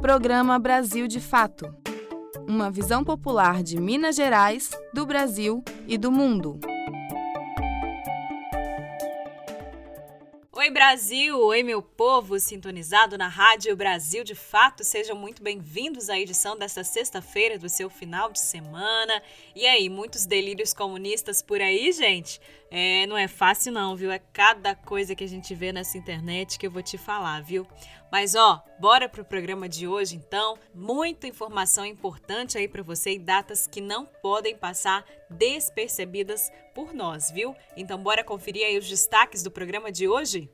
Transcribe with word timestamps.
Programa 0.00 0.58
Brasil 0.58 1.06
de 1.06 1.20
Fato. 1.20 1.76
Uma 2.48 2.70
visão 2.70 3.04
popular 3.04 3.62
de 3.62 3.78
Minas 3.78 4.16
Gerais, 4.16 4.70
do 4.94 5.04
Brasil 5.04 5.62
e 5.86 5.98
do 5.98 6.10
mundo. 6.10 6.58
Oi 10.50 10.70
Brasil, 10.70 11.38
oi 11.38 11.62
meu 11.62 11.82
povo 11.82 12.40
sintonizado 12.40 13.18
na 13.18 13.28
Rádio 13.28 13.76
Brasil 13.76 14.24
de 14.24 14.34
Fato, 14.34 14.84
sejam 14.84 15.16
muito 15.16 15.42
bem-vindos 15.42 16.08
à 16.08 16.18
edição 16.18 16.56
desta 16.56 16.82
sexta-feira 16.82 17.58
do 17.58 17.68
seu 17.68 17.90
final 17.90 18.32
de 18.32 18.40
semana. 18.40 19.22
E 19.54 19.66
aí, 19.66 19.90
muitos 19.90 20.24
delírios 20.24 20.72
comunistas 20.72 21.42
por 21.42 21.60
aí, 21.60 21.92
gente? 21.92 22.40
É, 22.70 23.04
não 23.06 23.16
é 23.16 23.26
fácil 23.26 23.72
não, 23.72 23.96
viu? 23.96 24.10
É 24.10 24.20
cada 24.32 24.74
coisa 24.74 25.14
que 25.14 25.24
a 25.24 25.28
gente 25.28 25.54
vê 25.54 25.72
nessa 25.72 25.98
internet 25.98 26.58
que 26.58 26.66
eu 26.66 26.70
vou 26.70 26.82
te 26.82 26.96
falar, 26.96 27.42
viu? 27.42 27.66
Mas 28.12 28.34
ó, 28.34 28.62
bora 28.78 29.08
pro 29.08 29.24
programa 29.24 29.68
de 29.68 29.88
hoje 29.88 30.16
então. 30.16 30.56
Muita 30.72 31.26
informação 31.26 31.84
importante 31.84 32.56
aí 32.56 32.68
para 32.68 32.82
você 32.82 33.14
e 33.14 33.18
datas 33.18 33.66
que 33.66 33.80
não 33.80 34.06
podem 34.06 34.56
passar 34.56 35.04
despercebidas 35.28 36.50
por 36.74 36.94
nós, 36.94 37.30
viu? 37.30 37.56
Então 37.76 38.00
bora 38.00 38.22
conferir 38.22 38.64
aí 38.64 38.78
os 38.78 38.88
destaques 38.88 39.42
do 39.42 39.50
programa 39.50 39.90
de 39.90 40.06
hoje? 40.06 40.48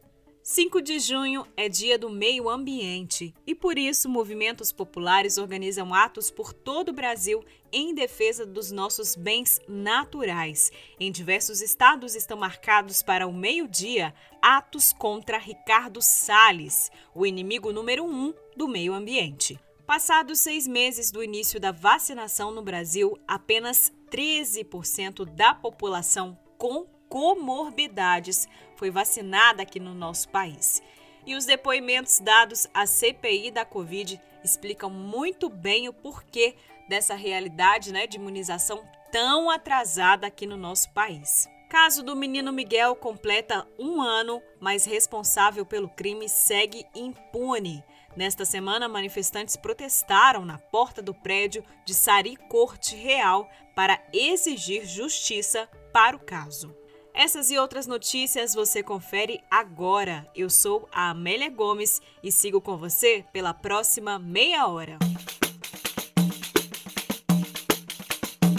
5 0.49 0.81
de 0.81 1.01
junho 1.01 1.45
é 1.57 1.69
Dia 1.69 1.99
do 1.99 2.09
Meio 2.09 2.49
Ambiente 2.49 3.35
e 3.45 3.53
por 3.53 3.77
isso 3.77 4.09
movimentos 4.09 4.71
populares 4.71 5.39
organizam 5.39 5.93
atos 5.93 6.31
por 6.31 6.53
todo 6.53 6.91
o 6.91 6.93
Brasil 6.93 7.45
em 7.73 7.93
defesa 7.93 8.47
dos 8.47 8.71
nossos 8.71 9.17
bens 9.17 9.61
naturais. 9.67 10.71
Em 11.01 11.11
diversos 11.11 11.61
estados 11.61 12.15
estão 12.15 12.39
marcados 12.39 13.03
para 13.03 13.27
o 13.27 13.33
meio-dia 13.33 14.15
atos 14.41 14.93
contra 14.93 15.37
Ricardo 15.37 16.01
Salles, 16.01 16.93
o 17.13 17.27
inimigo 17.27 17.73
número 17.73 18.05
um 18.05 18.33
do 18.57 18.69
meio 18.69 18.95
ambiente. 18.95 19.59
Passados 19.85 20.39
seis 20.39 20.65
meses 20.65 21.11
do 21.11 21.25
início 21.25 21.59
da 21.59 21.73
vacinação 21.73 22.53
no 22.53 22.63
Brasil, 22.63 23.19
apenas 23.27 23.93
13% 24.13 25.25
da 25.25 25.53
população 25.53 26.39
com 26.57 26.87
comorbidades 27.09 28.49
foi 28.77 28.91
vacinada 28.91 29.63
aqui 29.63 29.81
no 29.81 29.95
nosso 29.95 30.29
país. 30.29 30.83
E 31.27 31.35
os 31.35 31.45
depoimentos 31.45 32.21
dados 32.21 32.67
à 32.73 32.87
CPI 32.87 33.51
da 33.51 33.65
Covid 33.65 34.21
explicam 34.45 34.89
muito 34.89 35.49
bem 35.49 35.89
o 35.89 35.93
porquê 35.93 36.55
dessa 36.89 37.15
realidade 37.15 37.93
né, 37.93 38.07
de 38.07 38.17
imunização 38.17 38.85
tão 39.11 39.51
atrasada 39.51 40.27
aqui 40.27 40.47
no 40.47 40.57
nosso 40.57 40.91
país. 40.93 41.49
Caso 41.69 42.05
do 42.05 42.15
menino 42.15 42.53
Miguel 42.53 42.95
completa 42.95 43.67
um 43.77 44.01
ano, 44.01 44.41
mas 44.61 44.85
responsável 44.85 45.67
pelo 45.67 45.89
crime 45.89 46.29
segue 46.29 46.87
impune. 46.95 47.83
Nesta 48.17 48.45
semana, 48.45 48.89
manifestantes 48.89 49.57
protestaram 49.57 50.45
na 50.45 50.59
porta 50.59 51.03
do 51.03 51.13
prédio 51.13 51.65
de 51.85 51.93
Sari 51.93 52.37
Corte 52.49 52.95
Real 52.95 53.51
para 53.75 54.01
exigir 54.13 54.87
justiça 54.87 55.69
para 55.93 56.17
o 56.17 56.21
caso. 56.21 56.75
Essas 57.19 57.51
e 57.51 57.57
outras 57.57 57.87
notícias 57.87 58.53
você 58.53 58.83
confere 58.83 59.41
agora. 59.51 60.29
Eu 60.37 60.51
sou 60.51 60.87
a 60.93 61.09
Amélia 61.09 61.49
Gomes 61.49 62.03
e 62.23 62.31
sigo 62.31 62.61
com 62.61 62.77
você 62.77 63.25
pela 63.33 63.55
próxima 63.55 64.19
meia 64.19 64.67
hora. 64.67 64.99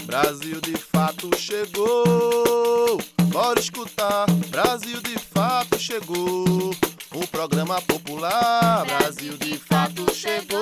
Brasil 0.04 0.60
de 0.60 0.76
fato 0.76 1.30
chegou. 1.38 2.98
Bora 3.30 3.60
escutar. 3.60 4.26
Brasil 4.48 5.00
de 5.02 5.16
fato 5.20 5.78
chegou. 5.78 6.74
O 7.14 7.28
programa 7.28 7.80
popular. 7.82 8.84
Brasil 8.86 9.38
de 9.38 9.56
fato 9.56 10.12
chegou. 10.12 10.60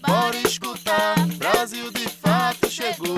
Bora 0.00 0.36
escutar. 0.38 1.16
Brasil 1.36 1.90
de 1.90 2.08
fato 2.08 2.70
chegou. 2.70 3.11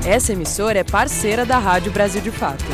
Essa 0.06 0.34
emissora 0.34 0.80
é 0.80 0.84
parceira 0.84 1.46
da 1.46 1.58
Rádio 1.58 1.94
Brasil 1.94 2.22
de 2.22 2.32
Fato. 2.32 2.66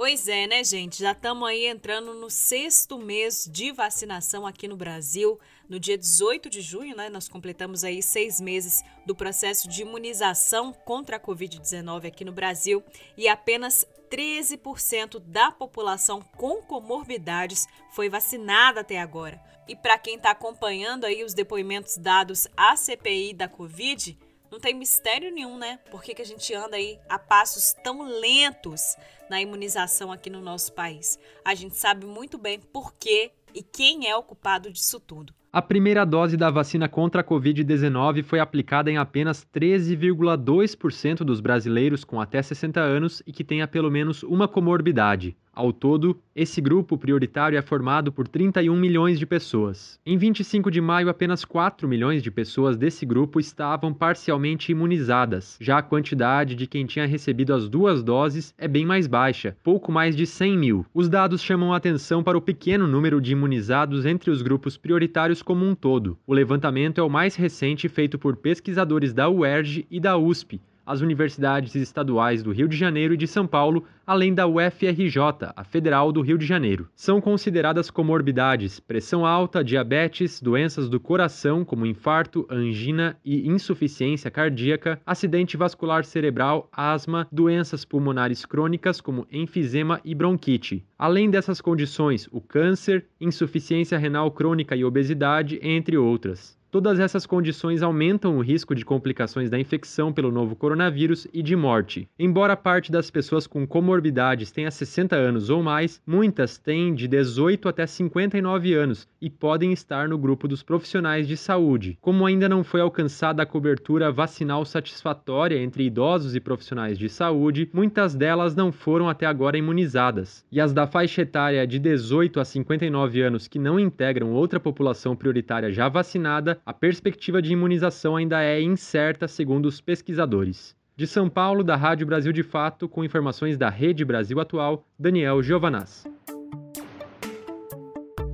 Pois 0.00 0.28
é, 0.28 0.46
né, 0.46 0.64
gente? 0.64 0.98
Já 0.98 1.12
estamos 1.12 1.46
aí 1.46 1.66
entrando 1.66 2.14
no 2.14 2.30
sexto 2.30 2.98
mês 2.98 3.46
de 3.52 3.70
vacinação 3.70 4.46
aqui 4.46 4.66
no 4.66 4.74
Brasil. 4.74 5.38
No 5.68 5.78
dia 5.78 5.98
18 5.98 6.48
de 6.48 6.62
junho, 6.62 6.96
né, 6.96 7.10
nós 7.10 7.28
completamos 7.28 7.84
aí 7.84 8.02
seis 8.02 8.40
meses 8.40 8.82
do 9.04 9.14
processo 9.14 9.68
de 9.68 9.82
imunização 9.82 10.72
contra 10.72 11.18
a 11.18 11.20
Covid-19 11.20 12.06
aqui 12.06 12.24
no 12.24 12.32
Brasil 12.32 12.82
e 13.14 13.28
apenas 13.28 13.84
13% 14.10 15.18
da 15.18 15.52
população 15.52 16.22
com 16.34 16.62
comorbidades 16.62 17.66
foi 17.90 18.08
vacinada 18.08 18.80
até 18.80 18.98
agora. 18.98 19.38
E 19.68 19.76
para 19.76 19.98
quem 19.98 20.16
está 20.16 20.30
acompanhando 20.30 21.04
aí 21.04 21.22
os 21.22 21.34
depoimentos 21.34 21.98
dados 21.98 22.48
à 22.56 22.74
CPI 22.74 23.34
da 23.34 23.48
Covid, 23.48 24.18
não 24.50 24.58
tem 24.58 24.74
mistério 24.74 25.32
nenhum, 25.32 25.56
né? 25.56 25.78
Por 25.90 26.02
que, 26.02 26.14
que 26.14 26.22
a 26.22 26.26
gente 26.26 26.52
anda 26.54 26.76
aí 26.76 26.98
a 27.08 27.18
passos 27.18 27.72
tão 27.84 28.02
lentos 28.02 28.96
na 29.28 29.40
imunização 29.40 30.10
aqui 30.10 30.28
no 30.28 30.40
nosso 30.40 30.72
país? 30.72 31.18
A 31.44 31.54
gente 31.54 31.76
sabe 31.76 32.04
muito 32.04 32.36
bem 32.36 32.58
por 32.58 32.94
quê 32.94 33.30
e 33.54 33.62
quem 33.62 34.08
é 34.08 34.16
o 34.16 34.22
culpado 34.22 34.70
disso 34.70 34.98
tudo. 34.98 35.32
A 35.52 35.60
primeira 35.60 36.04
dose 36.04 36.36
da 36.36 36.48
vacina 36.48 36.88
contra 36.88 37.22
a 37.22 37.24
Covid-19 37.24 38.22
foi 38.22 38.38
aplicada 38.38 38.88
em 38.88 38.98
apenas 38.98 39.44
13,2% 39.52 41.24
dos 41.24 41.40
brasileiros 41.40 42.04
com 42.04 42.20
até 42.20 42.40
60 42.40 42.80
anos 42.80 43.20
e 43.26 43.32
que 43.32 43.42
tenha 43.42 43.66
pelo 43.66 43.90
menos 43.90 44.22
uma 44.22 44.46
comorbidade. 44.46 45.36
Ao 45.52 45.72
todo, 45.72 46.16
esse 46.34 46.60
grupo 46.60 46.96
prioritário 46.96 47.58
é 47.58 47.62
formado 47.62 48.12
por 48.12 48.28
31 48.28 48.74
milhões 48.76 49.18
de 49.18 49.26
pessoas. 49.26 49.98
Em 50.06 50.16
25 50.16 50.70
de 50.70 50.80
maio, 50.80 51.08
apenas 51.08 51.44
4 51.44 51.88
milhões 51.88 52.22
de 52.22 52.30
pessoas 52.30 52.76
desse 52.76 53.04
grupo 53.04 53.40
estavam 53.40 53.92
parcialmente 53.92 54.70
imunizadas. 54.70 55.58
Já 55.60 55.78
a 55.78 55.82
quantidade 55.82 56.54
de 56.54 56.68
quem 56.68 56.86
tinha 56.86 57.04
recebido 57.04 57.52
as 57.52 57.68
duas 57.68 58.02
doses 58.02 58.54
é 58.56 58.68
bem 58.68 58.86
mais 58.86 59.08
baixa, 59.08 59.56
pouco 59.62 59.90
mais 59.90 60.14
de 60.14 60.24
100 60.24 60.56
mil. 60.56 60.86
Os 60.94 61.08
dados 61.08 61.42
chamam 61.42 61.72
a 61.72 61.76
atenção 61.76 62.22
para 62.22 62.38
o 62.38 62.42
pequeno 62.42 62.86
número 62.86 63.20
de 63.20 63.32
imunizados 63.32 64.06
entre 64.06 64.30
os 64.30 64.42
grupos 64.42 64.76
prioritários 64.76 65.42
como 65.42 65.66
um 65.66 65.74
todo. 65.74 66.16
O 66.26 66.32
levantamento 66.32 67.00
é 67.00 67.02
o 67.02 67.10
mais 67.10 67.34
recente 67.34 67.88
feito 67.88 68.18
por 68.18 68.36
pesquisadores 68.36 69.12
da 69.12 69.28
UERJ 69.28 69.84
e 69.90 69.98
da 69.98 70.16
USP, 70.16 70.60
as 70.84 71.00
universidades 71.00 71.74
estaduais 71.74 72.42
do 72.42 72.52
Rio 72.52 72.68
de 72.68 72.76
Janeiro 72.76 73.14
e 73.14 73.16
de 73.16 73.26
São 73.26 73.46
Paulo, 73.46 73.84
além 74.06 74.34
da 74.34 74.46
UFRJ, 74.46 75.18
a 75.54 75.64
Federal 75.64 76.10
do 76.10 76.20
Rio 76.20 76.36
de 76.36 76.44
Janeiro. 76.44 76.88
São 76.94 77.20
consideradas 77.20 77.90
comorbidades 77.90 78.80
pressão 78.80 79.24
alta, 79.24 79.62
diabetes, 79.62 80.40
doenças 80.40 80.88
do 80.88 80.98
coração, 80.98 81.64
como 81.64 81.86
infarto, 81.86 82.46
angina 82.50 83.16
e 83.24 83.48
insuficiência 83.48 84.30
cardíaca, 84.30 85.00
acidente 85.06 85.56
vascular 85.56 86.04
cerebral, 86.04 86.68
asma, 86.72 87.28
doenças 87.30 87.84
pulmonares 87.84 88.44
crônicas, 88.44 89.00
como 89.00 89.26
enfisema 89.30 90.00
e 90.04 90.14
bronquite. 90.14 90.84
Além 90.98 91.30
dessas 91.30 91.60
condições, 91.60 92.28
o 92.32 92.40
câncer, 92.40 93.06
insuficiência 93.20 93.96
renal 93.96 94.30
crônica 94.30 94.74
e 94.76 94.84
obesidade, 94.84 95.58
entre 95.62 95.96
outras. 95.96 96.59
Todas 96.70 97.00
essas 97.00 97.26
condições 97.26 97.82
aumentam 97.82 98.38
o 98.38 98.40
risco 98.40 98.76
de 98.76 98.84
complicações 98.84 99.50
da 99.50 99.58
infecção 99.58 100.12
pelo 100.12 100.30
novo 100.30 100.54
coronavírus 100.54 101.26
e 101.32 101.42
de 101.42 101.56
morte. 101.56 102.08
Embora 102.16 102.56
parte 102.56 102.92
das 102.92 103.10
pessoas 103.10 103.44
com 103.44 103.66
comorbidades 103.66 104.52
tenha 104.52 104.70
60 104.70 105.16
anos 105.16 105.50
ou 105.50 105.64
mais, 105.64 106.00
muitas 106.06 106.58
têm 106.58 106.94
de 106.94 107.08
18 107.08 107.68
até 107.68 107.84
59 107.88 108.72
anos 108.72 109.08
e 109.20 109.28
podem 109.28 109.72
estar 109.72 110.08
no 110.08 110.16
grupo 110.16 110.46
dos 110.46 110.62
profissionais 110.62 111.26
de 111.26 111.36
saúde. 111.36 111.98
Como 112.00 112.24
ainda 112.24 112.48
não 112.48 112.62
foi 112.62 112.80
alcançada 112.80 113.42
a 113.42 113.46
cobertura 113.46 114.12
vacinal 114.12 114.64
satisfatória 114.64 115.60
entre 115.60 115.84
idosos 115.84 116.36
e 116.36 116.40
profissionais 116.40 116.96
de 116.96 117.08
saúde, 117.08 117.68
muitas 117.72 118.14
delas 118.14 118.54
não 118.54 118.70
foram 118.70 119.08
até 119.08 119.26
agora 119.26 119.58
imunizadas. 119.58 120.44
E 120.52 120.60
as 120.60 120.72
da 120.72 120.86
faixa 120.86 121.22
etária 121.22 121.66
de 121.66 121.80
18 121.80 122.38
a 122.38 122.44
59 122.44 123.20
anos 123.22 123.48
que 123.48 123.58
não 123.58 123.80
integram 123.80 124.30
outra 124.30 124.60
população 124.60 125.16
prioritária 125.16 125.72
já 125.72 125.88
vacinada 125.88 126.59
a 126.64 126.72
perspectiva 126.72 127.40
de 127.40 127.52
imunização 127.52 128.16
ainda 128.16 128.42
é 128.42 128.60
incerta, 128.60 129.26
segundo 129.26 129.66
os 129.66 129.80
pesquisadores. 129.80 130.76
De 130.96 131.06
São 131.06 131.30
Paulo, 131.30 131.64
da 131.64 131.76
Rádio 131.76 132.06
Brasil 132.06 132.32
de 132.32 132.42
Fato, 132.42 132.88
com 132.88 133.04
informações 133.04 133.56
da 133.56 133.70
Rede 133.70 134.04
Brasil 134.04 134.38
Atual, 134.38 134.84
Daniel 134.98 135.42
Giovanaz. 135.42 136.04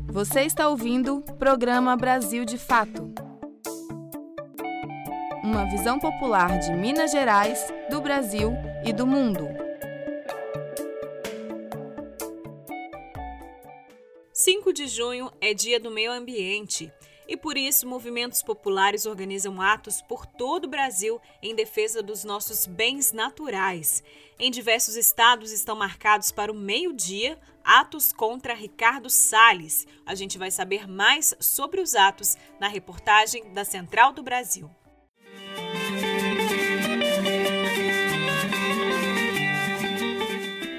Você 0.09 0.40
está 0.40 0.68
ouvindo 0.68 1.18
o 1.18 1.35
programa 1.35 1.97
Brasil 1.97 2.45
de 2.45 2.59
Fato. 2.59 3.12
Uma 5.45 5.64
visão 5.71 5.99
popular 6.00 6.59
de 6.59 6.73
Minas 6.73 7.12
Gerais, 7.12 7.73
do 7.88 8.00
Brasil 8.00 8.52
e 8.85 8.92
do 8.92 9.06
mundo. 9.06 9.47
Cinco 14.33 14.73
de 14.73 14.88
junho 14.88 15.30
é 15.40 15.54
Dia 15.54 15.78
do 15.78 15.90
Meio 15.90 16.11
Ambiente 16.12 16.92
e 17.28 17.37
por 17.37 17.56
isso 17.56 17.87
movimentos 17.87 18.42
populares 18.42 19.06
organizam 19.06 19.61
atos 19.61 20.00
por 20.02 20.26
todo 20.26 20.64
o 20.64 20.68
Brasil 20.68 21.21
em 21.42 21.54
defesa 21.54 22.02
dos 22.02 22.25
nossos 22.25 22.66
bens 22.66 23.12
naturais. 23.12 24.02
Em 24.38 24.50
diversos 24.50 24.97
estados 24.97 25.50
estão 25.50 25.75
marcados 25.76 26.30
para 26.30 26.52
o 26.52 26.54
meio-dia 26.54 27.38
atos 27.64 28.12
contra 28.12 28.54
Ricardo 28.54 29.11
Salles. 29.11 29.87
A 30.04 30.14
gente 30.14 30.38
vai 30.38 30.50
saber 30.50 30.88
mais 30.88 31.35
sobre 31.40 31.80
os 31.80 31.95
atos 31.95 32.37
na 32.61 32.68
reportagem 32.68 33.52
da 33.52 33.64
Central 33.64 34.12
do 34.12 34.23
Brasil. 34.23 34.71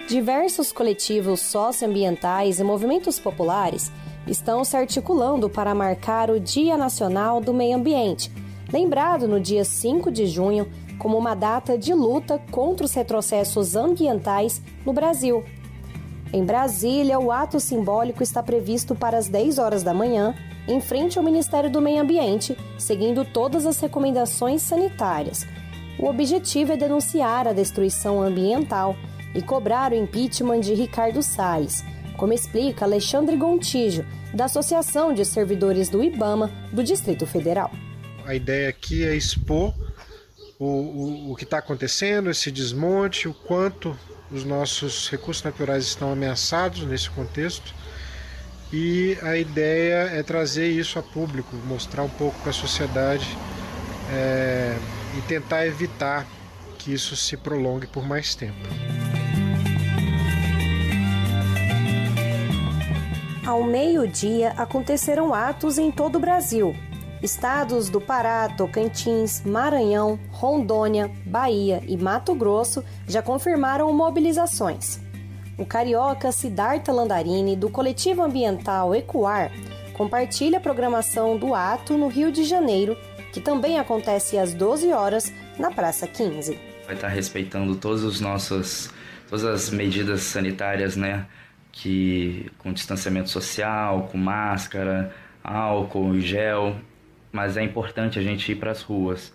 Diversos 0.08 0.72
coletivos 0.72 1.42
socioambientais 1.42 2.62
e 2.62 2.64
movimentos 2.64 3.20
populares 3.20 3.92
estão 4.28 4.64
se 4.64 4.76
articulando 4.76 5.50
para 5.50 5.74
marcar 5.74 6.30
o 6.30 6.40
Dia 6.40 6.78
Nacional 6.78 7.40
do 7.40 7.54
Meio 7.54 7.78
Ambiente, 7.78 8.32
lembrado 8.72 9.28
no 9.28 9.40
dia 9.40 9.64
5 9.64 10.12
de 10.12 10.28
junho 10.28 10.68
como 11.00 11.18
uma 11.18 11.36
data 11.36 11.78
de 11.78 11.94
luta 11.94 12.42
contra 12.52 12.86
os 12.86 12.94
retrocessos 12.94 13.76
ambientais 13.76 14.62
no 14.86 14.92
Brasil. 14.92 15.44
Em 16.34 16.44
Brasília, 16.44 17.20
o 17.20 17.32
ato 17.32 17.60
simbólico 17.60 18.22
está 18.22 18.44
previsto 18.44 18.94
para 18.94 19.18
as 19.18 19.30
10 19.30 19.60
horas 19.60 19.84
da 19.84 19.94
manhã, 19.94 20.36
em 20.68 20.82
frente 20.82 21.18
ao 21.18 21.24
Ministério 21.24 21.72
do 21.72 21.82
Meio 21.82 22.02
Ambiente, 22.02 22.58
seguindo 22.78 23.24
todas 23.24 23.66
as 23.66 23.80
recomendações 23.80 24.62
sanitárias. 24.62 25.46
O 25.98 26.08
objetivo 26.08 26.74
é 26.74 26.78
denunciar 26.78 27.48
a 27.48 27.54
destruição 27.54 28.22
ambiental 28.22 28.96
e 29.34 29.42
cobrar 29.42 29.94
o 29.94 29.96
impeachment 29.96 30.60
de 30.60 30.74
Ricardo 30.74 31.24
Salles 31.24 31.84
como 32.18 32.34
explica 32.34 32.84
Alexandre 32.84 33.38
Gontijo, 33.38 34.04
da 34.34 34.46
Associação 34.46 35.14
de 35.14 35.24
Servidores 35.24 35.88
do 35.90 36.04
IBAMA 36.04 36.52
do 36.74 36.84
Distrito 36.84 37.26
Federal. 37.26 37.72
A 38.26 38.36
ideia 38.36 38.68
aqui 38.68 39.06
é 39.06 39.16
expor 39.16 39.74
o, 40.60 40.66
o, 40.66 41.32
o 41.32 41.36
que 41.36 41.44
está 41.44 41.60
acontecendo, 41.60 42.30
esse 42.30 42.52
desmonte, 42.52 43.28
o 43.28 43.34
quanto 43.34 43.98
os 44.32 44.44
nossos 44.44 45.10
recursos 45.10 45.44
naturais 45.44 45.86
estão 45.86 46.12
ameaçados 46.12 46.84
nesse 46.84 47.10
contexto. 47.10 47.74
E 48.74 49.18
a 49.22 49.38
ideia 49.38 50.10
é 50.10 50.22
trazer 50.24 50.68
isso 50.68 51.00
a 51.00 51.04
público, 51.04 51.56
mostrar 51.66 52.04
um 52.04 52.10
pouco 52.10 52.38
para 52.42 52.50
a 52.50 52.54
sociedade 52.54 53.26
é, 54.12 54.78
e 55.18 55.22
tentar 55.22 55.66
evitar 55.66 56.28
que 56.78 56.94
isso 56.94 57.16
se 57.16 57.38
prolongue 57.38 57.88
por 57.88 58.06
mais 58.06 58.36
tempo. 58.36 58.68
Ao 63.48 63.64
meio-dia 63.64 64.50
acontecerão 64.58 65.34
atos 65.34 65.78
em 65.78 65.90
todo 65.90 66.18
o 66.18 66.20
Brasil, 66.20 66.76
Estados 67.24 67.88
do 67.88 68.02
Pará, 68.02 68.50
Tocantins, 68.50 69.42
Maranhão, 69.46 70.20
Rondônia, 70.32 71.10
Bahia 71.26 71.82
e 71.88 71.96
Mato 71.96 72.36
Grosso 72.36 72.84
já 73.08 73.22
confirmaram 73.22 73.94
mobilizações. 73.94 75.00
O 75.58 75.66
carioca 75.66 76.30
Siddhartha 76.30 76.92
Landarini, 76.92 77.56
do 77.56 77.70
coletivo 77.70 78.22
ambiental 78.22 78.94
Ecoar, 78.94 79.50
compartilha 79.94 80.58
a 80.58 80.62
programação 80.62 81.38
do 81.38 81.56
ato 81.56 81.98
no 81.98 82.10
Rio 82.10 82.34
de 82.34 82.44
Janeiro, 82.44 82.98
que 83.32 83.40
também 83.40 83.80
acontece 83.80 84.38
às 84.38 84.54
12 84.54 84.92
horas 84.92 85.32
na 85.58 85.72
Praça 85.72 86.06
15. 86.06 86.60
Vai 86.86 86.96
estar 86.96 87.08
respeitando 87.08 87.78
todos 87.78 88.04
os 88.04 88.20
nossos, 88.20 88.90
todas 89.30 89.46
as 89.46 89.70
medidas 89.70 90.24
sanitárias, 90.24 90.98
né? 90.98 91.26
Que 91.80 92.50
com 92.58 92.74
distanciamento 92.74 93.30
social, 93.30 94.10
com 94.12 94.18
máscara, 94.18 95.14
álcool, 95.44 96.20
gel, 96.20 96.76
mas 97.32 97.56
é 97.56 97.64
importante 97.64 98.18
a 98.18 98.22
gente 98.24 98.52
ir 98.52 98.56
para 98.56 98.72
as 98.72 98.82
ruas, 98.82 99.32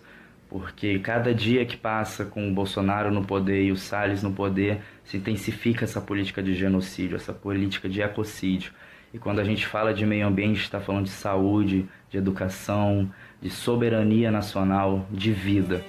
porque 0.49 0.99
cada 0.99 1.33
dia 1.33 1.65
que 1.65 1.77
passa 1.77 2.25
com 2.25 2.49
o 2.49 2.53
Bolsonaro 2.53 3.11
no 3.11 3.23
poder 3.23 3.63
e 3.63 3.71
o 3.71 3.77
Salles 3.77 4.21
no 4.21 4.33
poder, 4.33 4.81
se 5.05 5.15
intensifica 5.15 5.85
essa 5.85 6.01
política 6.01 6.43
de 6.43 6.53
genocídio, 6.53 7.15
essa 7.15 7.31
política 7.31 7.87
de 7.87 8.01
ecocídio. 8.01 8.73
E 9.13 9.17
quando 9.17 9.39
a 9.39 9.43
gente 9.43 9.65
fala 9.65 9.93
de 9.93 10.05
meio 10.05 10.27
ambiente, 10.27 10.61
está 10.61 10.81
falando 10.81 11.05
de 11.05 11.11
saúde, 11.11 11.87
de 12.09 12.17
educação, 12.17 13.09
de 13.41 13.49
soberania 13.49 14.31
nacional, 14.31 15.07
de 15.09 15.31
vida. 15.31 15.81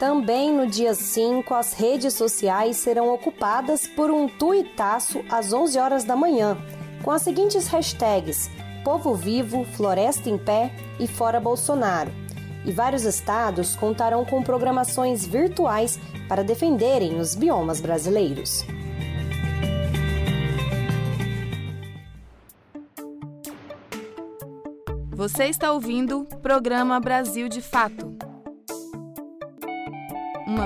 Também 0.00 0.50
no 0.50 0.66
dia 0.66 0.94
5, 0.94 1.52
as 1.52 1.74
redes 1.74 2.14
sociais 2.14 2.78
serão 2.78 3.12
ocupadas 3.12 3.86
por 3.86 4.10
um 4.10 4.26
tuitaço 4.26 5.22
às 5.28 5.52
11 5.52 5.78
horas 5.78 6.04
da 6.04 6.16
manhã, 6.16 6.56
com 7.02 7.10
as 7.10 7.20
seguintes 7.20 7.66
hashtags 7.66 8.50
Povo 8.82 9.14
Vivo, 9.14 9.62
Floresta 9.76 10.30
em 10.30 10.38
Pé 10.38 10.72
e 10.98 11.06
Fora 11.06 11.38
Bolsonaro. 11.38 12.10
E 12.64 12.72
vários 12.72 13.04
estados 13.04 13.76
contarão 13.76 14.24
com 14.24 14.42
programações 14.42 15.26
virtuais 15.26 16.00
para 16.26 16.42
defenderem 16.42 17.20
os 17.20 17.34
biomas 17.34 17.78
brasileiros. 17.78 18.64
Você 25.10 25.44
está 25.44 25.70
ouvindo 25.72 26.22
o 26.22 26.38
programa 26.38 26.98
Brasil 26.98 27.50
de 27.50 27.60
Fato. 27.60 28.19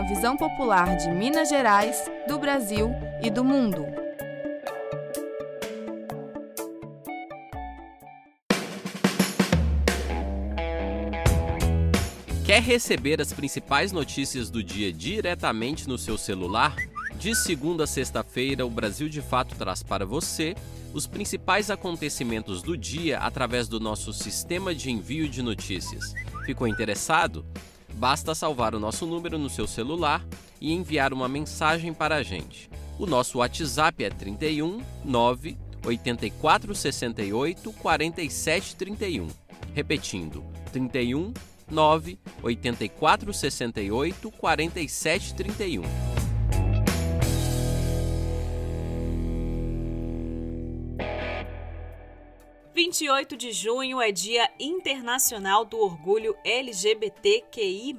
Visão 0.07 0.37
popular 0.37 0.99
de 0.99 1.11
Minas 1.11 1.49
Gerais, 1.49 2.11
do 2.29 2.39
Brasil 2.39 2.91
e 3.23 3.31
do 3.31 3.43
mundo. 3.43 3.87
Quer 12.45 12.61
receber 12.61 13.19
as 13.23 13.33
principais 13.33 13.93
notícias 13.93 14.51
do 14.51 14.63
dia 14.63 14.93
diretamente 14.93 15.89
no 15.89 15.97
seu 15.97 16.19
celular? 16.19 16.77
De 17.17 17.35
segunda 17.35 17.85
a 17.85 17.87
sexta-feira, 17.87 18.67
o 18.67 18.71
Brasil 18.71 19.09
de 19.09 19.23
Fato 19.23 19.55
traz 19.57 19.83
para 19.83 20.05
você 20.05 20.55
os 20.93 21.07
principais 21.07 21.71
acontecimentos 21.71 22.63
do 22.63 22.77
dia 22.77 23.21
através 23.21 23.69
do 23.69 23.81
nosso 23.81 24.13
sistema 24.13 24.75
de 24.75 24.91
envio 24.91 25.31
de 25.31 25.41
notícias. 25.41 26.13
Ficou 26.45 26.69
interessado? 26.69 27.47
Basta 27.97 28.35
salvar 28.35 28.75
o 28.75 28.81
nosso 28.81 29.07
número 29.07 29.39
no 29.39 29.49
seu 29.49 29.67
celular 29.67 30.25
e 30.61 30.73
enviar 30.73 31.13
uma 31.13 31.29
mensagem 31.29 31.95
para 31.95 32.17
a 32.17 32.23
gente. 32.23 32.69
O 32.99 33.07
nosso 33.07 33.39
WhatsApp 33.39 34.05
é 34.05 34.11
31 34.11 34.81
9 35.05 35.57
84 35.85 36.75
68 36.75 37.73
47 37.73 38.77
31. 38.77 39.29
Repetindo, 39.75 40.45
31 40.73 41.33
9 41.71 42.19
84 42.43 43.33
68 43.33 44.31
47 44.31 45.35
31. 45.35 46.14
Vinte 52.95 53.07
e 53.07 53.11
oito 53.11 53.37
de 53.37 53.51
junho 53.51 54.01
é 54.01 54.13
Dia 54.13 54.49
Internacional 54.57 55.65
do 55.65 55.81
Orgulho 55.81 56.37
LGBTQI+. 56.45 57.93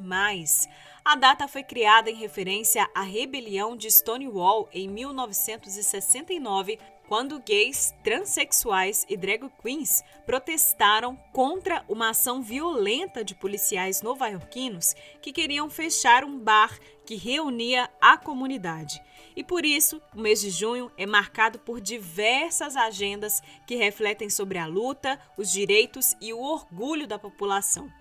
A 1.04 1.16
data 1.18 1.50
foi 1.50 1.64
criada 1.64 2.10
em 2.10 2.16
referência 2.16 2.90
à 2.96 3.02
rebelião 3.02 3.75
de 3.75 3.92
Stonewall 3.92 4.70
em 4.72 4.88
1969 4.88 6.80
quando 7.08 7.40
gays, 7.40 7.94
transexuais 8.04 9.06
e 9.08 9.16
drag 9.16 9.50
queens 9.62 10.04
protestaram 10.26 11.16
contra 11.32 11.84
uma 11.88 12.10
ação 12.10 12.42
violenta 12.42 13.24
de 13.24 13.36
policiais 13.36 14.02
nova-iorquinos 14.02 14.96
que 15.22 15.32
queriam 15.32 15.70
fechar 15.70 16.24
um 16.24 16.40
bar 16.40 16.80
que 17.06 17.16
reunia 17.16 17.90
a 18.02 18.18
comunidade. 18.18 19.02
E 19.36 19.44
por 19.44 19.66
isso, 19.66 20.02
o 20.16 20.20
mês 20.20 20.42
de 20.42 20.50
junho 20.50 20.92
é 20.98 21.06
marcado 21.06 21.60
por 21.60 21.80
diversas 21.80 22.76
agendas 22.76 23.42
que 23.68 23.76
refletem 23.76 24.30
sobre 24.30 24.58
a 24.58 24.66
luta, 24.66 25.20
os 25.38 25.52
direitos 25.52 26.16
e 26.22 26.34
o 26.34 26.40
orgulho 26.40 27.06
da 27.06 27.20
população. 27.20 27.92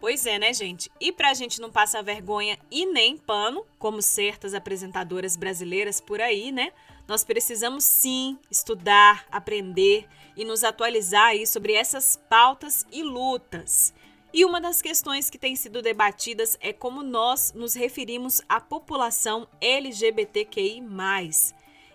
Pois 0.00 0.26
é, 0.26 0.38
né, 0.38 0.52
gente? 0.52 0.90
E 1.00 1.10
pra 1.10 1.34
gente 1.34 1.60
não 1.60 1.72
passar 1.72 2.02
vergonha 2.02 2.56
e 2.70 2.86
nem 2.86 3.16
pano, 3.16 3.64
como 3.78 4.00
certas 4.00 4.54
apresentadoras 4.54 5.36
brasileiras 5.36 6.00
por 6.00 6.20
aí, 6.20 6.52
né? 6.52 6.72
Nós 7.08 7.24
precisamos 7.24 7.84
sim 7.84 8.38
estudar, 8.50 9.26
aprender 9.32 10.06
e 10.36 10.44
nos 10.44 10.62
atualizar 10.62 11.28
aí 11.28 11.46
sobre 11.46 11.72
essas 11.72 12.16
pautas 12.28 12.86
e 12.92 13.02
lutas. 13.02 13.94
E 14.30 14.44
uma 14.44 14.60
das 14.60 14.82
questões 14.82 15.30
que 15.30 15.38
tem 15.38 15.56
sido 15.56 15.80
debatidas 15.80 16.58
é 16.60 16.70
como 16.70 17.02
nós 17.02 17.54
nos 17.54 17.72
referimos 17.72 18.42
à 18.46 18.60
população 18.60 19.48
LGBTQI. 19.58 20.82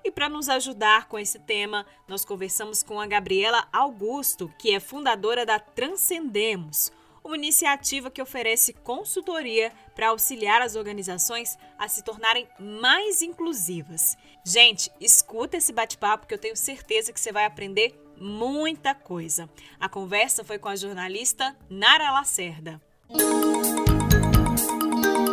E 0.04 0.12
para 0.12 0.28
nos 0.28 0.50
ajudar 0.50 1.08
com 1.08 1.20
esse 1.20 1.38
tema, 1.38 1.86
nós 2.08 2.26
conversamos 2.26 2.82
com 2.82 3.00
a 3.00 3.06
Gabriela 3.06 3.68
Augusto, 3.72 4.52
que 4.58 4.74
é 4.74 4.80
fundadora 4.80 5.46
da 5.46 5.60
Transcendemos 5.60 6.92
uma 7.24 7.38
iniciativa 7.38 8.12
que 8.12 8.22
oferece 8.22 8.74
consultoria 8.74 9.72
para 9.96 10.10
auxiliar 10.10 10.62
as 10.62 10.76
organizações 10.76 11.58
a 11.78 11.88
se 11.88 12.04
tornarem 12.04 12.48
mais 12.60 13.22
inclusivas. 13.22 14.18
Gente, 14.46 14.92
escuta 15.00 15.58
esse 15.58 15.72
bate-papo 15.72 16.28
que 16.28 16.34
eu 16.34 16.40
tenho 16.40 16.56
certeza 16.56 17.14
que 17.14 17.20
você 17.20 17.32
vai 17.32 17.46
aprender 17.46 17.98
muita 18.20 18.94
coisa. 18.94 19.50
A 19.80 19.88
conversa 19.88 20.44
foi 20.44 20.60
com 20.60 20.70
a 20.70 20.76
jornalista 20.76 21.56
Nara 21.70 22.12
Lacerda. 22.12 22.82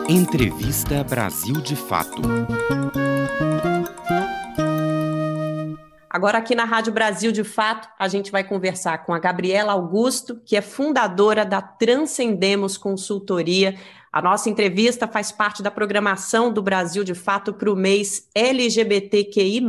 Entrevista 0.08 1.04
Brasil 1.04 1.60
de 1.60 1.76
Fato. 1.76 2.20
Agora, 6.12 6.38
aqui 6.38 6.56
na 6.56 6.64
Rádio 6.64 6.92
Brasil 6.92 7.30
de 7.30 7.44
Fato, 7.44 7.88
a 7.96 8.08
gente 8.08 8.32
vai 8.32 8.42
conversar 8.42 9.04
com 9.04 9.14
a 9.14 9.20
Gabriela 9.20 9.70
Augusto, 9.70 10.40
que 10.44 10.56
é 10.56 10.60
fundadora 10.60 11.44
da 11.46 11.62
Transcendemos 11.62 12.76
Consultoria. 12.76 13.76
A 14.12 14.20
nossa 14.20 14.50
entrevista 14.50 15.06
faz 15.06 15.30
parte 15.30 15.62
da 15.62 15.70
programação 15.70 16.52
do 16.52 16.60
Brasil 16.60 17.04
de 17.04 17.14
Fato 17.14 17.52
para 17.52 17.70
o 17.70 17.76
mês 17.76 18.28
LGBTQI. 18.34 19.60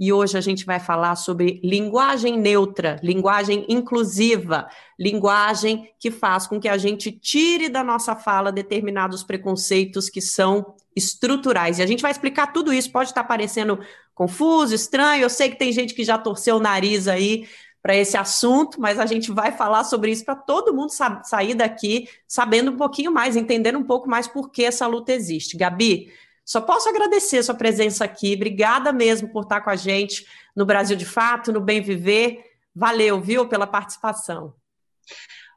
E 0.00 0.14
hoje 0.14 0.38
a 0.38 0.40
gente 0.40 0.64
vai 0.64 0.80
falar 0.80 1.14
sobre 1.14 1.60
linguagem 1.62 2.38
neutra, 2.38 2.98
linguagem 3.02 3.66
inclusiva, 3.68 4.66
linguagem 4.98 5.92
que 5.98 6.10
faz 6.10 6.46
com 6.46 6.58
que 6.58 6.70
a 6.70 6.78
gente 6.78 7.12
tire 7.12 7.68
da 7.68 7.84
nossa 7.84 8.16
fala 8.16 8.50
determinados 8.50 9.22
preconceitos 9.22 10.08
que 10.08 10.22
são 10.22 10.74
estruturais. 10.96 11.78
E 11.78 11.82
a 11.82 11.86
gente 11.86 12.00
vai 12.00 12.10
explicar 12.10 12.46
tudo 12.46 12.72
isso. 12.72 12.90
Pode 12.90 13.10
estar 13.10 13.24
parecendo 13.24 13.78
confuso, 14.14 14.74
estranho. 14.74 15.22
Eu 15.22 15.28
sei 15.28 15.50
que 15.50 15.58
tem 15.58 15.70
gente 15.70 15.92
que 15.92 16.02
já 16.02 16.16
torceu 16.16 16.56
o 16.56 16.60
nariz 16.60 17.06
aí 17.06 17.46
para 17.82 17.94
esse 17.94 18.16
assunto, 18.16 18.80
mas 18.80 18.98
a 18.98 19.04
gente 19.04 19.30
vai 19.30 19.52
falar 19.52 19.84
sobre 19.84 20.10
isso 20.10 20.24
para 20.24 20.34
todo 20.34 20.72
mundo 20.72 20.92
sair 21.24 21.54
daqui 21.54 22.08
sabendo 22.26 22.70
um 22.70 22.76
pouquinho 22.78 23.12
mais, 23.12 23.36
entendendo 23.36 23.78
um 23.78 23.84
pouco 23.84 24.08
mais 24.08 24.26
por 24.26 24.50
que 24.50 24.64
essa 24.64 24.86
luta 24.86 25.12
existe. 25.12 25.58
Gabi, 25.58 26.10
Só 26.50 26.60
posso 26.60 26.88
agradecer 26.88 27.44
sua 27.44 27.54
presença 27.54 28.04
aqui. 28.04 28.34
Obrigada 28.34 28.92
mesmo 28.92 29.28
por 29.28 29.44
estar 29.44 29.60
com 29.60 29.70
a 29.70 29.76
gente 29.76 30.26
no 30.56 30.66
Brasil 30.66 30.96
de 30.96 31.06
Fato, 31.06 31.52
no 31.52 31.60
Bem 31.60 31.80
Viver. 31.80 32.42
Valeu, 32.74 33.20
viu, 33.20 33.46
pela 33.46 33.68
participação. 33.68 34.52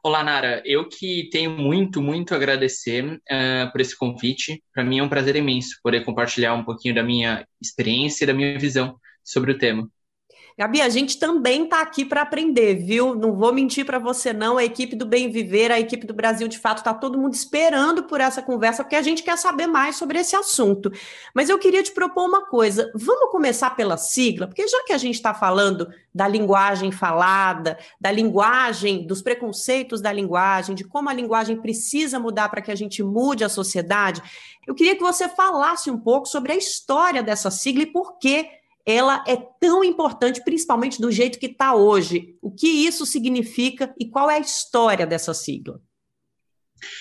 Olá, 0.04 0.22
Nara. 0.22 0.62
Eu 0.64 0.88
que 0.88 1.28
tenho 1.32 1.50
muito, 1.50 2.00
muito 2.00 2.32
a 2.32 2.36
agradecer 2.36 3.04
uh, 3.04 3.72
por 3.72 3.80
esse 3.80 3.98
convite. 3.98 4.62
Para 4.72 4.84
mim 4.84 5.00
é 5.00 5.02
um 5.02 5.08
prazer 5.08 5.34
imenso 5.34 5.80
poder 5.82 6.04
compartilhar 6.04 6.54
um 6.54 6.62
pouquinho 6.62 6.94
da 6.94 7.02
minha 7.02 7.44
experiência 7.60 8.22
e 8.22 8.26
da 8.28 8.32
minha 8.32 8.56
visão 8.56 8.96
sobre 9.24 9.50
o 9.50 9.58
tema. 9.58 9.90
Gabi, 10.56 10.80
a 10.80 10.88
gente 10.88 11.18
também 11.18 11.64
está 11.64 11.80
aqui 11.80 12.04
para 12.04 12.22
aprender, 12.22 12.76
viu? 12.76 13.16
Não 13.16 13.34
vou 13.34 13.52
mentir 13.52 13.84
para 13.84 13.98
você, 13.98 14.32
não. 14.32 14.56
A 14.56 14.64
equipe 14.64 14.94
do 14.94 15.04
Bem 15.04 15.28
Viver, 15.28 15.72
a 15.72 15.80
equipe 15.80 16.06
do 16.06 16.14
Brasil 16.14 16.46
de 16.46 16.60
Fato, 16.60 16.78
está 16.78 16.94
todo 16.94 17.18
mundo 17.18 17.34
esperando 17.34 18.04
por 18.04 18.20
essa 18.20 18.40
conversa, 18.40 18.84
porque 18.84 18.94
a 18.94 19.02
gente 19.02 19.24
quer 19.24 19.36
saber 19.36 19.66
mais 19.66 19.96
sobre 19.96 20.16
esse 20.16 20.36
assunto. 20.36 20.92
Mas 21.34 21.48
eu 21.48 21.58
queria 21.58 21.82
te 21.82 21.90
propor 21.90 22.28
uma 22.28 22.46
coisa. 22.46 22.88
Vamos 22.94 23.32
começar 23.32 23.70
pela 23.70 23.96
sigla, 23.96 24.46
porque 24.46 24.68
já 24.68 24.84
que 24.84 24.92
a 24.92 24.98
gente 24.98 25.16
está 25.16 25.34
falando 25.34 25.92
da 26.14 26.28
linguagem 26.28 26.92
falada, 26.92 27.76
da 28.00 28.12
linguagem, 28.12 29.08
dos 29.08 29.20
preconceitos 29.22 30.00
da 30.00 30.12
linguagem, 30.12 30.76
de 30.76 30.84
como 30.84 31.08
a 31.08 31.12
linguagem 31.12 31.60
precisa 31.60 32.20
mudar 32.20 32.48
para 32.48 32.62
que 32.62 32.70
a 32.70 32.76
gente 32.76 33.02
mude 33.02 33.42
a 33.42 33.48
sociedade, 33.48 34.22
eu 34.64 34.74
queria 34.76 34.94
que 34.94 35.02
você 35.02 35.28
falasse 35.28 35.90
um 35.90 35.98
pouco 35.98 36.28
sobre 36.28 36.52
a 36.52 36.56
história 36.56 37.24
dessa 37.24 37.50
sigla 37.50 37.82
e 37.82 37.86
por 37.86 38.18
que 38.18 38.48
ela 38.86 39.24
é 39.26 39.36
tão 39.36 39.82
importante, 39.82 40.42
principalmente 40.44 41.00
do 41.00 41.10
jeito 41.10 41.38
que 41.38 41.46
está 41.46 41.74
hoje. 41.74 42.36
O 42.42 42.50
que 42.50 42.66
isso 42.66 43.06
significa 43.06 43.94
e 43.98 44.08
qual 44.08 44.30
é 44.30 44.36
a 44.36 44.40
história 44.40 45.06
dessa 45.06 45.32
sigla? 45.32 45.80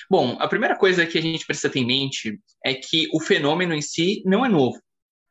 Bom, 0.10 0.38
a 0.40 0.48
primeira 0.48 0.78
coisa 0.78 1.06
que 1.06 1.18
a 1.18 1.22
gente 1.22 1.46
precisa 1.46 1.70
ter 1.70 1.80
em 1.80 1.86
mente 1.86 2.40
é 2.64 2.74
que 2.74 3.10
o 3.14 3.20
fenômeno 3.20 3.74
em 3.74 3.82
si 3.82 4.24
não 4.26 4.46
é 4.46 4.50
novo, 4.50 4.80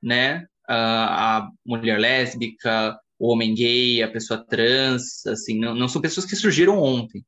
né? 0.03 0.47
a 0.69 1.49
mulher 1.67 1.99
lésbica, 1.99 2.99
o 3.19 3.33
homem 3.33 3.55
gay, 3.55 4.03
a 4.03 4.11
pessoa 4.11 4.45
trans, 4.45 5.25
assim, 5.27 5.59
não, 5.59 5.75
não 5.75 5.89
são 5.89 6.01
pessoas 6.01 6.27
que 6.27 6.37
surgiram 6.37 6.79
ontem. 6.79 7.25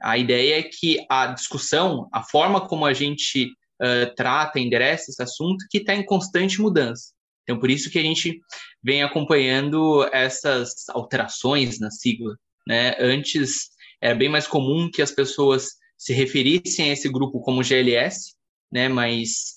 A 0.00 0.16
ideia 0.16 0.60
é 0.60 0.62
que 0.62 1.04
a 1.10 1.26
discussão, 1.28 2.08
a 2.12 2.22
forma 2.22 2.66
como 2.66 2.86
a 2.86 2.92
gente 2.92 3.46
uh, 3.46 4.14
trata, 4.14 4.60
endereça 4.60 5.10
esse 5.10 5.22
assunto, 5.22 5.64
que 5.70 5.78
está 5.78 5.94
em 5.94 6.04
constante 6.04 6.60
mudança. 6.60 7.12
Então, 7.48 7.58
por 7.58 7.70
isso 7.70 7.90
que 7.90 7.98
a 7.98 8.02
gente 8.02 8.42
vem 8.82 9.02
acompanhando 9.02 10.06
essas 10.12 10.86
alterações 10.90 11.80
na 11.80 11.90
sigla. 11.90 12.36
Né? 12.66 12.94
Antes, 13.00 13.70
era 14.02 14.14
bem 14.14 14.28
mais 14.28 14.46
comum 14.46 14.90
que 14.92 15.00
as 15.00 15.10
pessoas 15.10 15.70
se 15.96 16.12
referissem 16.12 16.90
a 16.90 16.92
esse 16.92 17.08
grupo 17.08 17.40
como 17.40 17.64
GLS, 17.64 18.34
né? 18.70 18.86
mas 18.86 19.54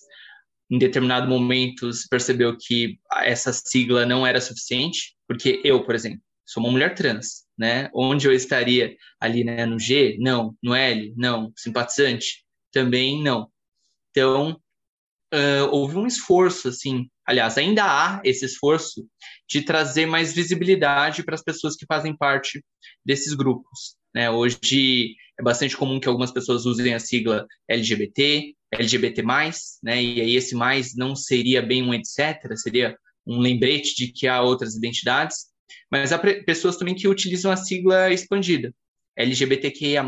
em 0.70 0.78
determinado 0.78 1.28
momento 1.28 1.92
se 1.92 2.08
percebeu 2.08 2.58
que 2.58 2.98
essa 3.24 3.52
sigla 3.52 4.06
não 4.06 4.26
era 4.26 4.40
suficiente, 4.40 5.14
porque 5.28 5.60
eu, 5.62 5.84
por 5.84 5.94
exemplo, 5.94 6.22
sou 6.46 6.64
uma 6.64 6.72
mulher 6.72 6.96
trans, 6.96 7.46
né? 7.58 7.90
Onde 7.94 8.26
eu 8.26 8.32
estaria 8.32 8.96
ali 9.20 9.44
né, 9.44 9.66
no 9.66 9.78
G? 9.78 10.18
Não. 10.18 10.56
No 10.64 10.74
L? 10.74 11.14
Não. 11.18 11.52
Simpatizante? 11.58 12.46
Também 12.72 13.22
não. 13.22 13.50
Então, 14.12 14.61
uh, 15.34 15.68
houve 15.72 15.98
um 15.98 16.06
esforço, 16.06 16.68
assim, 16.68 17.08
aliás, 17.26 17.58
ainda 17.58 17.84
há 17.84 18.22
esse 18.24 18.46
esforço 18.46 19.06
de 19.50 19.62
trazer 19.62 20.06
mais 20.06 20.34
visibilidade 20.34 21.24
para 21.24 21.36
as 21.36 21.44
pessoas 21.44 21.76
que 21.76 21.86
fazem 21.86 22.16
parte 22.16 22.64
desses 23.06 23.34
grupos. 23.34 23.96
Né? 24.14 24.30
Hoje 24.30 25.16
é 25.40 25.44
bastante 25.44 25.76
comum 25.76 26.00
que 26.00 26.08
algumas 26.08 26.32
pessoas 26.32 26.66
usem 26.66 26.94
a 26.94 27.00
sigla 27.00 27.46
LGBT, 27.68 28.54
LGBT+, 28.74 29.24
né? 29.84 30.02
e 30.02 30.22
aí 30.22 30.36
esse 30.36 30.56
mais 30.56 30.96
não 30.96 31.16
seria 31.16 31.62
bem 31.62 31.84
um 31.84 31.94
etc., 31.94 32.56
seria 32.56 32.98
um 33.26 33.40
lembrete 33.40 33.96
de 33.96 34.12
que 34.12 34.28
há 34.28 34.42
outras 34.42 34.76
identidades, 34.76 35.52
mas 35.90 36.12
há 36.12 36.20
pessoas 36.20 36.78
também 36.78 36.96
que 36.96 37.08
utilizam 37.08 37.52
a 37.52 37.58
sigla 37.58 38.12
expandida, 38.12 38.74
LGBTQIA+. 39.18 40.04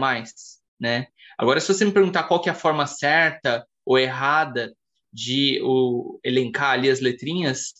Né? 0.80 1.08
Agora, 1.38 1.60
se 1.60 1.74
você 1.74 1.86
me 1.86 1.92
perguntar 1.92 2.24
qual 2.24 2.42
que 2.42 2.50
é 2.50 2.52
a 2.52 2.56
forma 2.56 2.86
certa 2.86 3.66
ou 3.86 3.98
errada 3.98 4.74
de 5.14 5.62
o, 5.62 6.20
elencar 6.24 6.72
ali 6.72 6.90
as 6.90 7.00
letrinhas, 7.00 7.74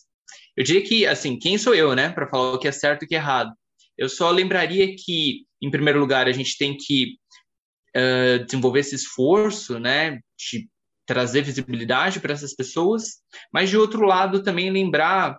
eu 0.56 0.62
diria 0.62 0.82
que, 0.82 1.04
assim, 1.06 1.36
quem 1.38 1.58
sou 1.58 1.74
eu, 1.74 1.94
né, 1.94 2.10
para 2.10 2.28
falar 2.28 2.52
o 2.52 2.58
que 2.58 2.68
é 2.68 2.72
certo 2.72 3.02
e 3.02 3.06
o 3.06 3.08
que 3.08 3.14
é 3.16 3.18
errado? 3.18 3.52
Eu 3.98 4.08
só 4.08 4.30
lembraria 4.30 4.94
que, 4.96 5.44
em 5.60 5.70
primeiro 5.70 5.98
lugar, 5.98 6.28
a 6.28 6.32
gente 6.32 6.56
tem 6.56 6.76
que 6.76 7.16
uh, 7.96 8.44
desenvolver 8.44 8.80
esse 8.80 8.94
esforço, 8.94 9.78
né, 9.80 10.20
de 10.38 10.68
trazer 11.06 11.42
visibilidade 11.42 12.20
para 12.20 12.32
essas 12.32 12.54
pessoas, 12.54 13.16
mas, 13.52 13.68
de 13.68 13.76
outro 13.76 14.06
lado, 14.06 14.42
também 14.42 14.70
lembrar 14.70 15.36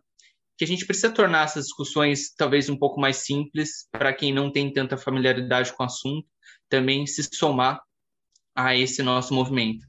que 0.58 0.63
a 0.63 0.67
gente 0.67 0.86
precisa 0.86 1.12
tornar 1.12 1.45
essas 1.45 1.65
discussões 1.65 2.34
talvez 2.36 2.69
um 2.69 2.77
pouco 2.77 2.99
mais 2.99 3.17
simples 3.17 3.88
para 3.91 4.13
quem 4.13 4.34
não 4.34 4.51
tem 4.51 4.71
tanta 4.71 4.97
familiaridade 4.97 5.73
com 5.73 5.84
o 5.84 5.86
assunto, 5.86 6.27
também 6.69 7.05
se 7.05 7.23
somar 7.34 7.81
a 8.55 8.75
esse 8.75 9.03
nosso 9.03 9.34
movimento. 9.34 9.86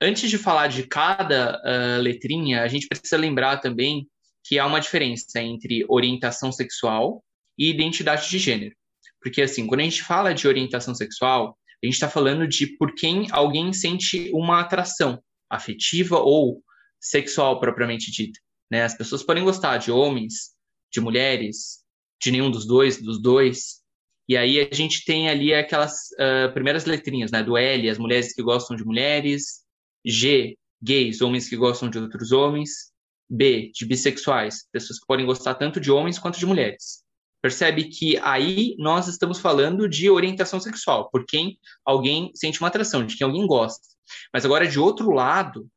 Antes 0.00 0.30
de 0.30 0.38
falar 0.38 0.68
de 0.68 0.86
cada 0.86 1.60
uh, 1.60 2.00
letrinha, 2.00 2.62
a 2.62 2.68
gente 2.68 2.86
precisa 2.86 3.16
lembrar 3.16 3.58
também 3.58 4.08
que 4.44 4.58
há 4.58 4.66
uma 4.66 4.80
diferença 4.80 5.40
entre 5.40 5.84
orientação 5.88 6.52
sexual 6.52 7.22
e 7.58 7.68
identidade 7.68 8.30
de 8.30 8.38
gênero. 8.38 8.74
Porque, 9.20 9.42
assim, 9.42 9.66
quando 9.66 9.80
a 9.80 9.84
gente 9.84 10.02
fala 10.02 10.32
de 10.32 10.46
orientação 10.46 10.94
sexual, 10.94 11.58
a 11.82 11.86
gente 11.86 11.94
está 11.94 12.08
falando 12.08 12.46
de 12.46 12.66
por 12.76 12.94
quem 12.94 13.26
alguém 13.32 13.72
sente 13.72 14.30
uma 14.32 14.60
atração 14.60 15.20
afetiva 15.50 16.18
ou 16.18 16.62
sexual 17.00 17.58
propriamente 17.58 18.10
dita. 18.10 18.38
Né? 18.70 18.82
As 18.82 18.96
pessoas 18.96 19.22
podem 19.22 19.44
gostar 19.44 19.78
de 19.78 19.90
homens, 19.90 20.52
de 20.92 21.00
mulheres, 21.00 21.84
de 22.22 22.30
nenhum 22.30 22.50
dos 22.50 22.66
dois, 22.66 23.00
dos 23.00 23.20
dois. 23.20 23.82
E 24.28 24.36
aí 24.36 24.60
a 24.60 24.74
gente 24.74 25.04
tem 25.04 25.28
ali 25.28 25.54
aquelas 25.54 26.10
uh, 26.12 26.52
primeiras 26.52 26.84
letrinhas, 26.84 27.30
né? 27.30 27.42
Do 27.42 27.56
L, 27.56 27.88
as 27.88 27.98
mulheres 27.98 28.34
que 28.34 28.42
gostam 28.42 28.76
de 28.76 28.84
mulheres, 28.84 29.64
G, 30.04 30.56
gays, 30.82 31.20
homens 31.20 31.48
que 31.48 31.56
gostam 31.56 31.90
de 31.90 31.98
outros 31.98 32.32
homens. 32.32 32.92
B, 33.28 33.70
de 33.74 33.84
bissexuais, 33.84 34.66
pessoas 34.72 34.98
que 34.98 35.06
podem 35.06 35.26
gostar 35.26 35.54
tanto 35.54 35.78
de 35.78 35.90
homens 35.90 36.18
quanto 36.18 36.38
de 36.38 36.46
mulheres. 36.46 37.02
Percebe 37.42 37.84
que 37.84 38.16
aí 38.18 38.74
nós 38.78 39.06
estamos 39.06 39.38
falando 39.38 39.88
de 39.88 40.10
orientação 40.10 40.58
sexual, 40.58 41.10
por 41.10 41.24
quem 41.26 41.58
alguém 41.84 42.32
sente 42.34 42.58
uma 42.60 42.68
atração, 42.68 43.04
de 43.04 43.16
quem 43.16 43.26
alguém 43.26 43.46
gosta. 43.46 43.86
Mas 44.32 44.44
agora, 44.44 44.66
de 44.66 44.80
outro 44.80 45.10
lado, 45.10 45.68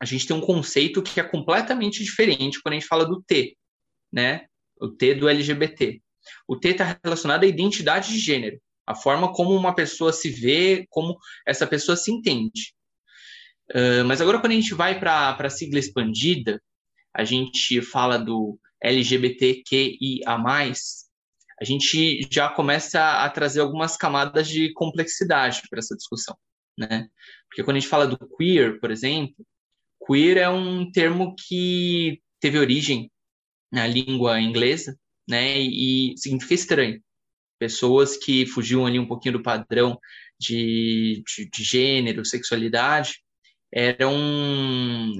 a 0.00 0.04
gente 0.04 0.26
tem 0.26 0.36
um 0.36 0.40
conceito 0.40 1.02
que 1.02 1.18
é 1.18 1.24
completamente 1.24 2.02
diferente 2.02 2.62
quando 2.62 2.74
a 2.74 2.78
gente 2.78 2.88
fala 2.88 3.04
do 3.04 3.22
T, 3.22 3.56
né? 4.12 4.46
O 4.80 4.88
T 4.88 5.14
do 5.14 5.28
LGBT. 5.28 6.00
O 6.48 6.56
T 6.56 6.68
está 6.68 6.98
relacionado 7.02 7.44
à 7.44 7.46
identidade 7.46 8.08
de 8.12 8.18
gênero, 8.18 8.58
a 8.86 8.94
forma 8.94 9.32
como 9.32 9.54
uma 9.54 9.74
pessoa 9.74 10.12
se 10.12 10.30
vê, 10.30 10.86
como 10.88 11.18
essa 11.46 11.66
pessoa 11.66 11.96
se 11.96 12.10
entende. 12.10 12.74
Uh, 13.70 14.04
mas 14.06 14.20
agora, 14.20 14.38
quando 14.38 14.52
a 14.52 14.56
gente 14.56 14.74
vai 14.74 14.98
para 14.98 15.36
a 15.38 15.50
sigla 15.50 15.78
expandida, 15.78 16.60
a 17.14 17.24
gente 17.24 17.80
fala 17.80 18.18
do 18.18 18.58
LGBTQIA, 18.82 20.22
a 21.60 21.64
gente 21.64 22.28
já 22.30 22.48
começa 22.48 23.24
a 23.24 23.30
trazer 23.30 23.60
algumas 23.60 23.96
camadas 23.96 24.48
de 24.48 24.72
complexidade 24.72 25.62
para 25.70 25.78
essa 25.78 25.96
discussão. 25.96 26.36
Né? 26.76 27.08
Porque 27.48 27.62
quando 27.62 27.76
a 27.76 27.80
gente 27.80 27.88
fala 27.88 28.06
do 28.06 28.18
queer, 28.36 28.80
por 28.80 28.90
exemplo, 28.90 29.34
queer 30.06 30.38
é 30.38 30.48
um 30.48 30.90
termo 30.90 31.34
que 31.36 32.20
teve 32.40 32.58
origem 32.58 33.10
na 33.72 33.86
língua 33.86 34.40
inglesa 34.40 34.98
né? 35.28 35.58
e 35.58 36.14
significa 36.18 36.54
estranho. 36.54 37.02
Pessoas 37.58 38.16
que 38.16 38.44
fugiam 38.46 38.84
ali 38.84 38.98
um 38.98 39.06
pouquinho 39.06 39.34
do 39.34 39.42
padrão 39.42 39.98
de, 40.38 41.22
de, 41.24 41.48
de 41.48 41.64
gênero, 41.64 42.24
sexualidade, 42.24 43.23
eram 43.74 45.12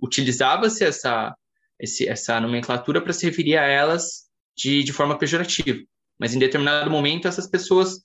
utilizava-se 0.00 0.84
essa 0.84 1.36
esse, 1.78 2.08
essa 2.08 2.40
nomenclatura 2.40 3.02
para 3.02 3.12
se 3.12 3.26
referir 3.26 3.56
a 3.56 3.64
elas 3.64 4.26
de, 4.56 4.82
de 4.82 4.92
forma 4.92 5.18
pejorativa. 5.18 5.78
Mas 6.18 6.34
em 6.34 6.38
determinado 6.38 6.90
momento 6.90 7.28
essas 7.28 7.46
pessoas, 7.46 7.96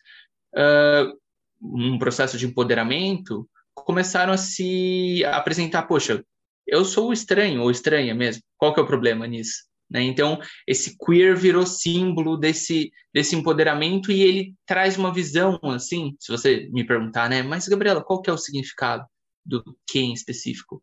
uh, 0.56 1.18
num 1.62 1.98
processo 1.98 2.38
de 2.38 2.46
empoderamento, 2.46 3.48
começaram 3.74 4.34
a 4.34 4.38
se 4.38 5.24
apresentar, 5.26 5.84
poxa, 5.84 6.26
eu 6.68 6.84
sou 6.84 7.14
estranho 7.14 7.62
ou 7.62 7.72
estranha 7.72 8.14
mesmo. 8.14 8.44
Qual 8.58 8.74
que 8.74 8.80
é 8.80 8.84
o 8.84 8.88
problema 8.88 9.26
nisso? 9.26 9.64
Né? 9.90 10.02
Então, 10.04 10.40
esse 10.68 10.98
queer 10.98 11.36
virou 11.38 11.66
símbolo 11.66 12.38
desse, 12.38 12.92
desse 13.14 13.36
empoderamento 13.36 14.12
e 14.12 14.22
ele 14.22 14.54
traz 14.66 14.98
uma 14.98 15.14
visão, 15.14 15.60
assim, 15.64 16.16
se 16.20 16.32
você 16.32 16.70
me 16.72 16.86
perguntar, 16.86 17.30
né? 17.30 17.44
Mas, 17.44 17.68
Gabriela, 17.68 18.04
qual 18.04 18.22
que 18.22 18.30
é 18.30 18.34
o 18.34 18.38
significado? 18.38 19.06
Do 19.46 19.64
que 19.88 20.00
em 20.00 20.14
específico. 20.14 20.82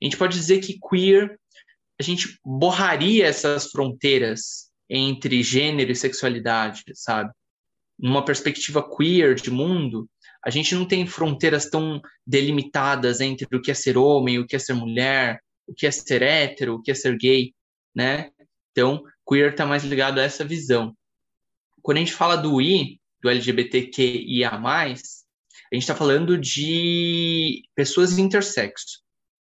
A 0.00 0.04
gente 0.04 0.16
pode 0.16 0.36
dizer 0.36 0.60
que 0.60 0.78
queer, 0.78 1.38
a 1.98 2.02
gente 2.02 2.38
borraria 2.44 3.26
essas 3.26 3.70
fronteiras 3.70 4.70
entre 4.88 5.42
gênero 5.42 5.92
e 5.92 5.96
sexualidade, 5.96 6.82
sabe? 6.94 7.30
Numa 7.98 8.24
perspectiva 8.24 8.82
queer 8.96 9.34
de 9.34 9.50
mundo, 9.50 10.08
a 10.42 10.48
gente 10.48 10.74
não 10.74 10.86
tem 10.86 11.06
fronteiras 11.06 11.68
tão 11.68 12.00
delimitadas 12.26 13.20
entre 13.20 13.46
o 13.54 13.60
que 13.60 13.70
é 13.70 13.74
ser 13.74 13.98
homem, 13.98 14.38
o 14.38 14.46
que 14.46 14.56
é 14.56 14.58
ser 14.58 14.72
mulher, 14.72 15.38
o 15.66 15.74
que 15.74 15.86
é 15.86 15.90
ser 15.90 16.22
hétero, 16.22 16.74
o 16.74 16.82
que 16.82 16.90
é 16.90 16.94
ser 16.94 17.16
gay, 17.18 17.54
né? 17.94 18.30
Então, 18.72 19.04
queer 19.28 19.50
está 19.50 19.66
mais 19.66 19.84
ligado 19.84 20.18
a 20.18 20.22
essa 20.22 20.44
visão. 20.44 20.96
Quando 21.82 21.98
a 21.98 22.00
gente 22.00 22.14
fala 22.14 22.36
do 22.36 22.60
I, 22.60 22.98
do 23.22 23.28
LGBTQIA+, 23.28 24.60
a 25.72 25.74
gente 25.74 25.82
está 25.82 25.94
falando 25.94 26.36
de 26.36 27.62
pessoas 27.74 28.18
intersexo, 28.18 29.00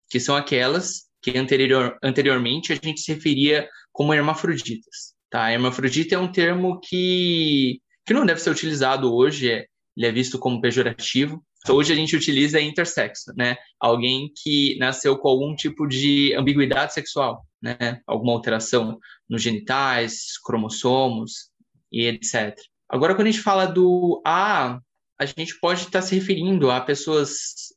que 0.10 0.20
são 0.20 0.36
aquelas 0.36 1.10
que 1.22 1.38
anterior, 1.38 1.98
anteriormente 2.04 2.72
a 2.72 2.76
gente 2.76 3.02
se 3.02 3.14
referia 3.14 3.68
como 3.92 4.14
hermafroditas. 4.14 5.14
Tá? 5.30 5.52
Hermafrodita 5.52 6.16
é 6.16 6.18
um 6.18 6.32
termo 6.32 6.80
que, 6.80 7.82
que 8.06 8.14
não 8.14 8.26
deve 8.26 8.42
ser 8.42 8.50
utilizado 8.50 9.14
hoje, 9.14 9.52
é, 9.52 9.66
ele 9.98 10.08
é 10.08 10.12
visto 10.12 10.40
como 10.40 10.62
pejorativo. 10.62 11.44
Hoje 11.68 11.92
a 11.92 11.96
gente 11.96 12.16
utiliza 12.16 12.62
intersexo, 12.62 13.34
né? 13.36 13.58
Alguém 13.78 14.32
que 14.34 14.78
nasceu 14.80 15.18
com 15.18 15.28
algum 15.28 15.54
tipo 15.54 15.86
de 15.86 16.34
ambiguidade 16.36 16.94
sexual, 16.94 17.46
né? 17.62 18.00
Alguma 18.08 18.32
alteração 18.32 18.98
nos 19.30 19.42
genitais, 19.42 20.38
cromossomos 20.44 21.50
e 21.92 22.06
etc. 22.06 22.56
Agora, 22.88 23.14
quando 23.14 23.28
a 23.28 23.32
gente 23.32 23.44
fala 23.44 23.66
do 23.66 24.22
A, 24.26 24.80
a 25.20 25.26
gente 25.26 25.60
pode 25.60 25.82
estar 25.82 26.02
se 26.02 26.16
referindo 26.16 26.72
a 26.72 26.80
pessoas 26.80 27.74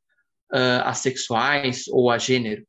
uh, 0.54 0.84
assexuais 0.84 1.84
ou 1.88 2.10
a 2.10 2.16
gênero, 2.16 2.64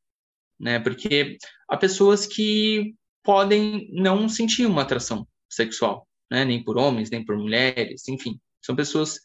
né? 0.60 0.80
Porque 0.80 1.38
há 1.70 1.78
pessoas 1.78 2.26
que 2.26 2.96
podem 3.24 3.88
não 3.94 4.28
sentir 4.28 4.66
uma 4.66 4.82
atração 4.82 5.28
sexual, 5.48 6.08
né? 6.30 6.44
Nem 6.44 6.64
por 6.64 6.78
homens, 6.78 7.12
nem 7.12 7.24
por 7.24 7.38
mulheres, 7.38 8.08
enfim. 8.08 8.40
São 8.66 8.76
pessoas 8.76 9.20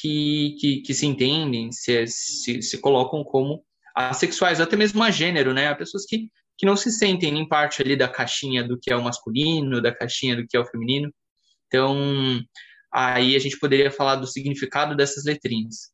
que, 0.00 0.56
que, 0.60 0.80
que 0.82 0.94
se 0.94 1.04
entendem, 1.04 1.72
se, 1.72 2.06
se, 2.06 2.62
se 2.62 2.78
colocam 2.78 3.24
como 3.24 3.64
assexuais, 3.94 4.60
até 4.60 4.76
mesmo 4.76 5.02
a 5.02 5.10
gênero, 5.10 5.52
né? 5.52 5.68
Há 5.68 5.74
pessoas 5.74 6.06
que, 6.06 6.30
que 6.56 6.64
não 6.64 6.76
se 6.76 6.92
sentem 6.92 7.36
em 7.36 7.48
parte 7.48 7.82
ali 7.82 7.96
da 7.96 8.08
caixinha 8.08 8.62
do 8.62 8.78
que 8.78 8.92
é 8.92 8.96
o 8.96 9.02
masculino, 9.02 9.82
da 9.82 9.92
caixinha 9.92 10.36
do 10.36 10.46
que 10.46 10.56
é 10.56 10.60
o 10.60 10.66
feminino. 10.66 11.12
Então, 11.66 12.40
aí 12.92 13.34
a 13.34 13.38
gente 13.38 13.58
poderia 13.58 13.90
falar 13.90 14.16
do 14.16 14.26
significado 14.26 14.96
dessas 14.96 15.24
letrinhas. 15.24 15.92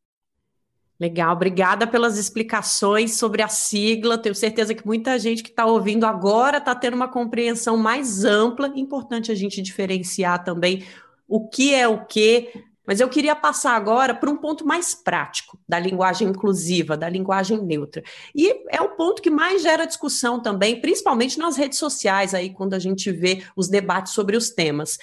Legal, 1.00 1.32
obrigada 1.32 1.86
pelas 1.86 2.18
explicações 2.18 3.14
sobre 3.14 3.40
a 3.40 3.48
sigla. 3.48 4.18
Tenho 4.18 4.34
certeza 4.34 4.74
que 4.74 4.84
muita 4.84 5.16
gente 5.16 5.44
que 5.44 5.50
está 5.50 5.64
ouvindo 5.64 6.04
agora 6.04 6.58
está 6.58 6.74
tendo 6.74 6.94
uma 6.94 7.06
compreensão 7.06 7.76
mais 7.76 8.24
ampla. 8.24 8.72
Importante 8.74 9.30
a 9.30 9.34
gente 9.34 9.62
diferenciar 9.62 10.42
também 10.42 10.84
o 11.28 11.48
que 11.48 11.72
é 11.72 11.86
o 11.86 12.04
que. 12.04 12.50
Mas 12.84 12.98
eu 12.98 13.08
queria 13.08 13.36
passar 13.36 13.76
agora 13.76 14.12
para 14.12 14.30
um 14.30 14.36
ponto 14.36 14.66
mais 14.66 14.92
prático 14.92 15.60
da 15.68 15.78
linguagem 15.78 16.26
inclusiva, 16.26 16.96
da 16.96 17.08
linguagem 17.08 17.62
neutra. 17.62 18.02
E 18.34 18.50
é 18.70 18.80
o 18.80 18.96
ponto 18.96 19.22
que 19.22 19.30
mais 19.30 19.62
gera 19.62 19.84
discussão 19.84 20.40
também, 20.40 20.80
principalmente 20.80 21.38
nas 21.38 21.56
redes 21.56 21.78
sociais, 21.78 22.34
aí 22.34 22.50
quando 22.50 22.74
a 22.74 22.78
gente 22.78 23.12
vê 23.12 23.44
os 23.54 23.68
debates 23.68 24.14
sobre 24.14 24.36
os 24.36 24.50
temas. 24.50 24.98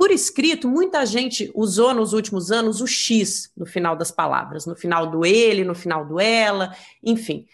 Por 0.00 0.10
escrito, 0.10 0.66
muita 0.66 1.04
gente 1.04 1.52
usou 1.54 1.92
nos 1.92 2.14
últimos 2.14 2.50
anos 2.50 2.80
o 2.80 2.86
X 2.86 3.52
no 3.54 3.66
final 3.66 3.94
das 3.94 4.10
palavras, 4.10 4.64
no 4.64 4.74
final 4.74 5.10
do 5.10 5.26
ele, 5.26 5.62
no 5.62 5.74
final 5.74 6.06
do 6.06 6.18
ela, 6.18 6.74
enfim, 7.04 7.46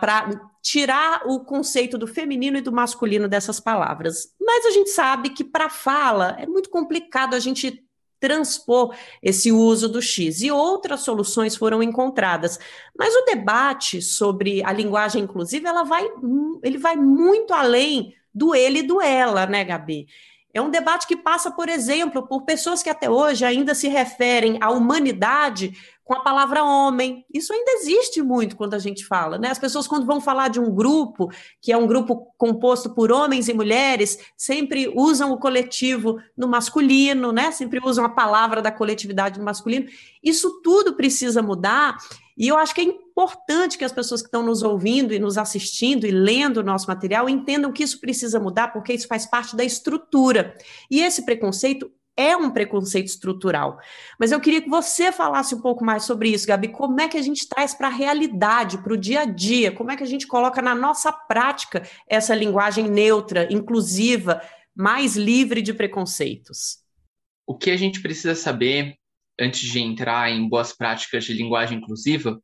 para 0.00 0.30
tirar 0.62 1.26
o 1.26 1.40
conceito 1.40 1.98
do 1.98 2.06
feminino 2.06 2.56
e 2.56 2.62
do 2.62 2.72
masculino 2.72 3.28
dessas 3.28 3.60
palavras. 3.60 4.34
Mas 4.40 4.64
a 4.64 4.70
gente 4.70 4.88
sabe 4.88 5.28
que 5.28 5.44
para 5.44 5.68
fala 5.68 6.34
é 6.38 6.46
muito 6.46 6.70
complicado 6.70 7.34
a 7.34 7.38
gente 7.38 7.84
transpor 8.18 8.96
esse 9.22 9.52
uso 9.52 9.86
do 9.86 10.00
X 10.00 10.40
e 10.40 10.50
outras 10.50 11.00
soluções 11.00 11.54
foram 11.54 11.82
encontradas. 11.82 12.58
Mas 12.98 13.14
o 13.14 13.26
debate 13.26 14.00
sobre 14.00 14.64
a 14.64 14.72
linguagem 14.72 15.24
inclusiva, 15.24 15.68
ela 15.68 15.82
vai, 15.82 16.10
ele 16.62 16.78
vai 16.78 16.96
muito 16.96 17.52
além 17.52 18.14
do 18.34 18.54
ele 18.54 18.78
e 18.78 18.86
do 18.86 19.02
ela, 19.02 19.44
né, 19.44 19.62
Gabi? 19.62 20.08
É 20.54 20.62
um 20.62 20.70
debate 20.70 21.08
que 21.08 21.16
passa, 21.16 21.50
por 21.50 21.68
exemplo, 21.68 22.26
por 22.28 22.42
pessoas 22.42 22.80
que 22.80 22.88
até 22.88 23.10
hoje 23.10 23.44
ainda 23.44 23.74
se 23.74 23.88
referem 23.88 24.56
à 24.60 24.70
humanidade 24.70 25.76
com 26.04 26.14
a 26.14 26.20
palavra 26.20 26.62
homem. 26.62 27.24
Isso 27.32 27.52
ainda 27.52 27.72
existe 27.72 28.22
muito 28.22 28.56
quando 28.56 28.74
a 28.74 28.78
gente 28.78 29.04
fala, 29.04 29.36
né? 29.36 29.50
As 29.50 29.58
pessoas, 29.58 29.88
quando 29.88 30.06
vão 30.06 30.20
falar 30.20 30.48
de 30.48 30.60
um 30.60 30.72
grupo, 30.72 31.28
que 31.60 31.72
é 31.72 31.76
um 31.76 31.88
grupo 31.88 32.32
composto 32.38 32.94
por 32.94 33.10
homens 33.10 33.48
e 33.48 33.54
mulheres, 33.54 34.16
sempre 34.36 34.92
usam 34.94 35.32
o 35.32 35.38
coletivo 35.38 36.20
no 36.36 36.46
masculino, 36.46 37.32
né? 37.32 37.50
Sempre 37.50 37.80
usam 37.82 38.04
a 38.04 38.10
palavra 38.10 38.62
da 38.62 38.70
coletividade 38.70 39.40
no 39.40 39.44
masculino. 39.44 39.86
Isso 40.22 40.62
tudo 40.62 40.94
precisa 40.94 41.42
mudar. 41.42 41.96
E 42.36 42.46
eu 42.46 42.56
acho 42.56 42.74
que 42.74 42.80
é 42.80 42.84
importante 43.16 43.78
que 43.78 43.84
as 43.84 43.92
pessoas 43.92 44.20
que 44.20 44.26
estão 44.26 44.42
nos 44.42 44.62
ouvindo 44.62 45.14
e 45.14 45.20
nos 45.20 45.38
assistindo 45.38 46.04
e 46.04 46.10
lendo 46.10 46.58
o 46.58 46.62
nosso 46.64 46.88
material 46.88 47.28
entendam 47.28 47.72
que 47.72 47.84
isso 47.84 48.00
precisa 48.00 48.40
mudar, 48.40 48.72
porque 48.72 48.92
isso 48.92 49.06
faz 49.06 49.24
parte 49.24 49.54
da 49.54 49.62
estrutura. 49.62 50.56
E 50.90 51.00
esse 51.00 51.24
preconceito 51.24 51.90
é 52.16 52.36
um 52.36 52.50
preconceito 52.50 53.06
estrutural. 53.06 53.78
Mas 54.18 54.32
eu 54.32 54.40
queria 54.40 54.60
que 54.60 54.68
você 54.68 55.12
falasse 55.12 55.54
um 55.54 55.60
pouco 55.60 55.84
mais 55.84 56.04
sobre 56.04 56.30
isso, 56.30 56.46
Gabi. 56.46 56.68
Como 56.68 57.00
é 57.00 57.08
que 57.08 57.16
a 57.16 57.22
gente 57.22 57.48
traz 57.48 57.72
para 57.72 57.86
a 57.86 57.90
realidade, 57.90 58.78
para 58.78 58.92
o 58.92 58.96
dia 58.96 59.20
a 59.20 59.24
dia? 59.24 59.70
Como 59.70 59.90
é 59.90 59.96
que 59.96 60.02
a 60.02 60.06
gente 60.06 60.26
coloca 60.26 60.60
na 60.60 60.74
nossa 60.74 61.12
prática 61.12 61.88
essa 62.08 62.34
linguagem 62.34 62.88
neutra, 62.88 63.52
inclusiva, 63.52 64.42
mais 64.74 65.16
livre 65.16 65.62
de 65.62 65.72
preconceitos? 65.72 66.78
O 67.46 67.56
que 67.56 67.70
a 67.70 67.76
gente 67.76 68.00
precisa 68.00 68.34
saber 68.34 68.96
antes 69.38 69.68
de 69.68 69.80
entrar 69.80 70.30
em 70.30 70.48
boas 70.48 70.72
práticas 70.72 71.24
de 71.24 71.32
linguagem 71.32 71.78
inclusiva 71.78 72.40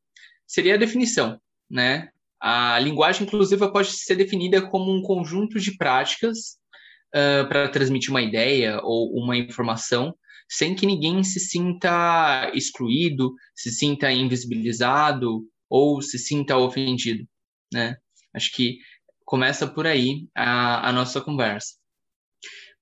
seria 0.50 0.74
a 0.74 0.78
definição, 0.78 1.40
né? 1.70 2.08
A 2.40 2.76
linguagem 2.80 3.24
inclusiva 3.24 3.70
pode 3.70 3.92
ser 3.92 4.16
definida 4.16 4.60
como 4.68 4.92
um 4.92 5.00
conjunto 5.00 5.60
de 5.60 5.76
práticas 5.76 6.58
uh, 7.14 7.46
para 7.48 7.68
transmitir 7.68 8.10
uma 8.10 8.20
ideia 8.20 8.80
ou 8.82 9.14
uma 9.14 9.36
informação 9.36 10.12
sem 10.48 10.74
que 10.74 10.86
ninguém 10.86 11.22
se 11.22 11.38
sinta 11.38 12.50
excluído, 12.52 13.32
se 13.54 13.70
sinta 13.70 14.10
invisibilizado 14.10 15.46
ou 15.68 16.02
se 16.02 16.18
sinta 16.18 16.56
ofendido, 16.56 17.24
né? 17.72 17.96
Acho 18.34 18.52
que 18.52 18.78
começa 19.24 19.68
por 19.68 19.86
aí 19.86 20.26
a, 20.34 20.88
a 20.88 20.92
nossa 20.92 21.20
conversa. 21.20 21.76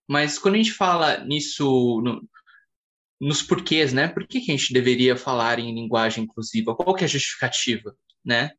Mas 0.08 0.38
quando 0.38 0.54
a 0.54 0.58
gente 0.58 0.72
fala 0.72 1.22
nisso, 1.26 2.00
no, 2.02 2.26
nos 3.20 3.42
porquês, 3.42 3.92
né? 3.92 4.08
Por 4.08 4.26
que, 4.26 4.40
que 4.40 4.52
a 4.52 4.56
gente 4.56 4.72
deveria 4.72 5.16
falar 5.16 5.58
em 5.58 5.74
linguagem 5.74 6.24
inclusiva? 6.24 6.74
Qual 6.74 6.94
que 6.94 7.04
é 7.04 7.06
a 7.06 7.08
justificativa, 7.08 7.94
né? 8.24 8.52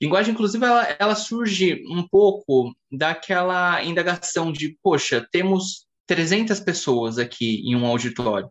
Linguagem 0.00 0.32
inclusiva, 0.32 0.66
ela, 0.66 0.96
ela 0.98 1.14
surge 1.14 1.82
um 1.88 2.06
pouco 2.06 2.74
daquela 2.90 3.82
indagação 3.84 4.50
de, 4.50 4.78
poxa, 4.82 5.26
temos 5.30 5.86
300 6.06 6.58
pessoas 6.60 7.18
aqui 7.18 7.62
em 7.64 7.76
um 7.76 7.86
auditório. 7.86 8.50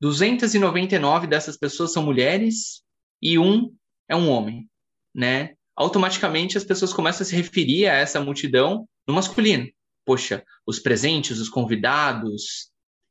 299 0.00 1.26
dessas 1.26 1.56
pessoas 1.56 1.92
são 1.92 2.02
mulheres 2.02 2.82
e 3.20 3.38
um 3.38 3.74
é 4.08 4.16
um 4.16 4.28
homem, 4.30 4.68
né? 5.14 5.54
Automaticamente 5.76 6.56
as 6.56 6.64
pessoas 6.64 6.92
começam 6.92 7.22
a 7.22 7.24
se 7.24 7.36
referir 7.36 7.86
a 7.86 7.94
essa 7.94 8.20
multidão 8.20 8.88
no 9.06 9.14
masculino. 9.14 9.68
Poxa, 10.04 10.42
os 10.66 10.78
presentes, 10.78 11.38
os 11.38 11.48
convidados, 11.48 12.70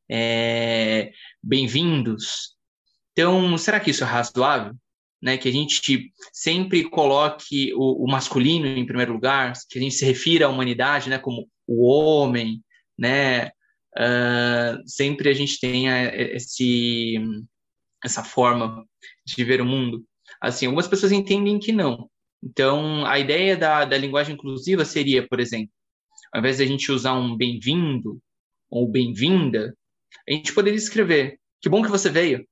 é, 0.10 1.12
bem-vindos. 1.42 2.56
Então, 3.12 3.58
será 3.58 3.80
que 3.80 3.92
isso 3.92 4.04
é 4.04 4.08
razoável? 4.08 4.74
Né, 5.20 5.36
que 5.36 5.50
a 5.50 5.52
gente 5.52 6.12
sempre 6.32 6.88
coloque 6.88 7.74
o, 7.74 8.06
o, 8.06 8.08
masculino 8.08 8.68
em 8.68 8.86
primeiro 8.86 9.14
lugar, 9.14 9.54
que 9.68 9.80
a 9.80 9.82
gente 9.82 9.96
se 9.96 10.06
refira 10.06 10.46
à 10.46 10.50
humanidade 10.50 11.10
né, 11.10 11.18
como 11.18 11.50
o 11.66 11.88
homem, 11.88 12.64
né, 12.96 13.48
uh, 13.98 14.80
sempre 14.86 15.28
a 15.28 15.34
gente 15.34 15.60
tenha 15.60 16.14
esse, 16.14 17.16
essa 18.04 18.24
forma 18.24 18.86
de 19.26 19.44
ver 19.44 19.60
o 19.60 19.66
mundo. 19.66 20.06
Assim, 20.40 20.68
algumas 20.68 20.88
pessoas 20.88 21.12
entendem 21.12 21.58
que 21.58 21.72
não. 21.72 22.08
Então, 22.44 23.06
a 23.06 23.18
ideia 23.18 23.58
da, 23.58 23.86
da 23.86 23.98
linguagem 23.98 24.36
inclusiva 24.36 24.86
seria, 24.86 25.28
por 25.28 25.40
exemplo, 25.40 25.72
ao 26.32 26.40
invés 26.40 26.58
de 26.58 26.64
a 26.64 26.68
gente 26.68 26.92
usar 26.92 27.14
um 27.14 27.36
bem-vindo 27.36 28.22
ou 28.70 28.88
bem-vinda, 28.88 29.76
a 30.28 30.32
gente 30.32 30.54
poderia 30.54 30.78
escrever: 30.78 31.40
que 31.62 31.70
bom 31.70 31.82
que 31.82 31.90
você 31.90 32.10
veio, 32.10 32.48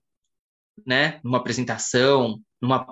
né? 0.86 1.20
Numa 1.24 1.38
apresentação, 1.38 2.39
numa, 2.62 2.86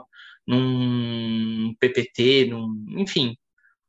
num 0.47 1.75
PPT, 1.79 2.45
num, 2.45 2.85
enfim, 2.99 3.35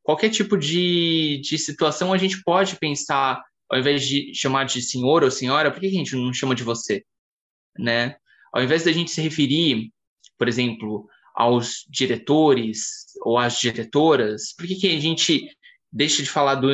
qualquer 0.03 0.31
tipo 0.31 0.57
de, 0.57 1.41
de 1.43 1.59
situação 1.59 2.13
a 2.13 2.19
gente 2.19 2.43
pode 2.43 2.77
pensar, 2.77 3.43
ao 3.71 3.79
invés 3.79 4.07
de 4.07 4.33
chamar 4.35 4.65
de 4.65 4.83
senhor 4.83 5.25
ou 5.25 5.31
senhora, 5.31 5.71
por 5.71 5.81
que 5.81 5.87
a 5.87 5.91
gente 5.91 6.15
não 6.15 6.33
chama 6.33 6.55
de 6.55 6.63
você, 6.63 7.05
né? 7.79 8.17
Ao 8.53 8.63
invés 8.63 8.85
da 8.85 8.93
gente 8.93 9.11
se 9.11 9.21
referir, 9.21 9.91
por 10.39 10.47
exemplo, 10.49 11.09
aos 11.35 11.85
diretores 11.89 13.07
ou 13.23 13.37
às 13.37 13.59
diretoras, 13.59 14.55
por 14.57 14.67
que, 14.67 14.77
que 14.77 14.97
a 14.97 15.01
gente 15.01 15.49
deixa 15.95 16.23
de 16.25 16.29
falar 16.29 16.57
do, 16.57 16.69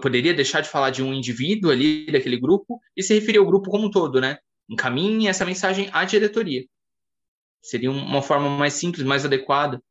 poderia 0.00 0.32
deixar 0.32 0.60
de 0.60 0.68
falar 0.68 0.90
de 0.90 1.02
um 1.02 1.12
indivíduo 1.12 1.72
ali 1.72 2.06
daquele 2.06 2.38
grupo 2.38 2.80
e 2.96 3.02
se 3.02 3.12
referir 3.12 3.38
ao 3.38 3.46
grupo 3.46 3.68
como 3.68 3.88
um 3.88 3.90
todo, 3.90 4.20
né? 4.20 4.38
Encaminhe 4.68 5.26
essa 5.26 5.44
mensagem 5.44 5.90
à 5.92 6.04
diretoria. 6.04 6.64
Seria 7.60 7.90
uma 7.90 8.22
forma 8.22 8.48
mais 8.48 8.74
simples, 8.74 9.04
mais 9.04 9.24
adequada. 9.24 9.82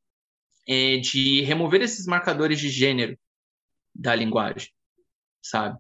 é, 0.68 0.98
de 0.98 1.42
remover 1.42 1.82
esses 1.82 2.06
marcadores 2.06 2.60
de 2.60 2.70
gênero 2.70 3.18
da 3.94 4.16
linguagem, 4.16 4.70
sabe? 5.42 5.80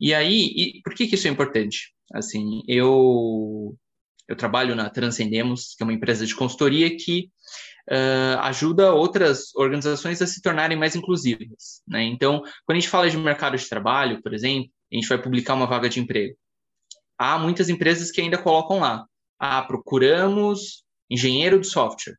E 0.00 0.12
aí, 0.12 0.52
e 0.56 0.82
por 0.82 0.94
que, 0.94 1.06
que 1.06 1.14
isso 1.14 1.28
é 1.28 1.30
importante? 1.30 1.94
Assim, 2.12 2.62
eu 2.68 3.76
eu 4.28 4.36
trabalho 4.36 4.74
na 4.74 4.90
Transcendemos, 4.90 5.74
que 5.76 5.82
é 5.82 5.86
uma 5.86 5.92
empresa 5.92 6.26
de 6.26 6.34
consultoria 6.34 6.96
que 6.96 7.30
uh, 7.90 8.38
ajuda 8.40 8.92
outras 8.92 9.54
organizações 9.54 10.20
a 10.22 10.26
se 10.26 10.40
tornarem 10.40 10.78
mais 10.78 10.94
inclusivas. 10.94 11.82
Né? 11.86 12.04
Então, 12.04 12.40
quando 12.64 12.76
a 12.76 12.80
gente 12.80 12.88
fala 12.88 13.08
de 13.08 13.16
mercado 13.16 13.56
de 13.56 13.68
trabalho, 13.68 14.22
por 14.22 14.32
exemplo, 14.34 14.70
a 14.92 14.94
gente 14.94 15.08
vai 15.08 15.20
publicar 15.20 15.54
uma 15.54 15.66
vaga 15.66 15.88
de 15.88 16.00
emprego. 16.00 16.36
Há 17.18 17.38
muitas 17.38 17.68
empresas 17.68 18.10
que 18.10 18.20
ainda 18.20 18.38
colocam 18.38 18.80
lá, 18.80 19.06
ah, 19.38 19.62
procuramos 19.62 20.84
engenheiro 21.10 21.60
de 21.60 21.66
software. 21.66 22.16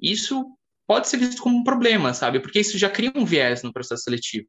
Isso 0.00 0.44
pode 0.86 1.08
ser 1.08 1.16
visto 1.16 1.42
como 1.42 1.58
um 1.58 1.64
problema, 1.64 2.12
sabe? 2.12 2.40
Porque 2.40 2.60
isso 2.60 2.78
já 2.78 2.90
cria 2.90 3.12
um 3.14 3.24
viés 3.24 3.62
no 3.62 3.72
processo 3.72 4.02
seletivo. 4.02 4.46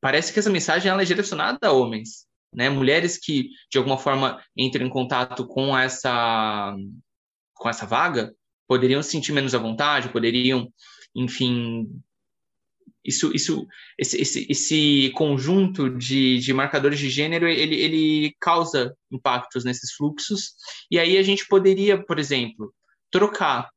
Parece 0.00 0.32
que 0.32 0.38
essa 0.38 0.50
mensagem 0.50 0.90
ela 0.90 1.02
é 1.02 1.04
direcionada 1.04 1.68
a 1.68 1.72
homens, 1.72 2.26
né? 2.54 2.68
Mulheres 2.70 3.18
que 3.18 3.50
de 3.70 3.78
alguma 3.78 3.98
forma 3.98 4.42
entram 4.56 4.86
em 4.86 4.90
contato 4.90 5.46
com 5.46 5.76
essa 5.76 6.74
com 7.54 7.68
essa 7.68 7.84
vaga 7.84 8.32
poderiam 8.68 9.02
se 9.02 9.10
sentir 9.10 9.32
menos 9.32 9.54
à 9.54 9.58
vontade, 9.58 10.10
poderiam, 10.10 10.72
enfim, 11.14 11.88
isso, 13.04 13.34
isso, 13.34 13.66
esse, 13.96 14.20
esse, 14.20 14.46
esse 14.50 15.10
conjunto 15.14 15.88
de, 15.88 16.38
de 16.38 16.52
marcadores 16.52 16.98
de 16.98 17.08
gênero, 17.08 17.48
ele, 17.48 17.74
ele 17.74 18.36
causa 18.38 18.94
impactos 19.10 19.64
nesses 19.64 19.92
fluxos, 19.92 20.52
e 20.90 20.98
aí 20.98 21.16
a 21.16 21.22
gente 21.22 21.48
poderia, 21.48 22.04
por 22.04 22.18
exemplo, 22.18 22.72
trocar 23.10 23.70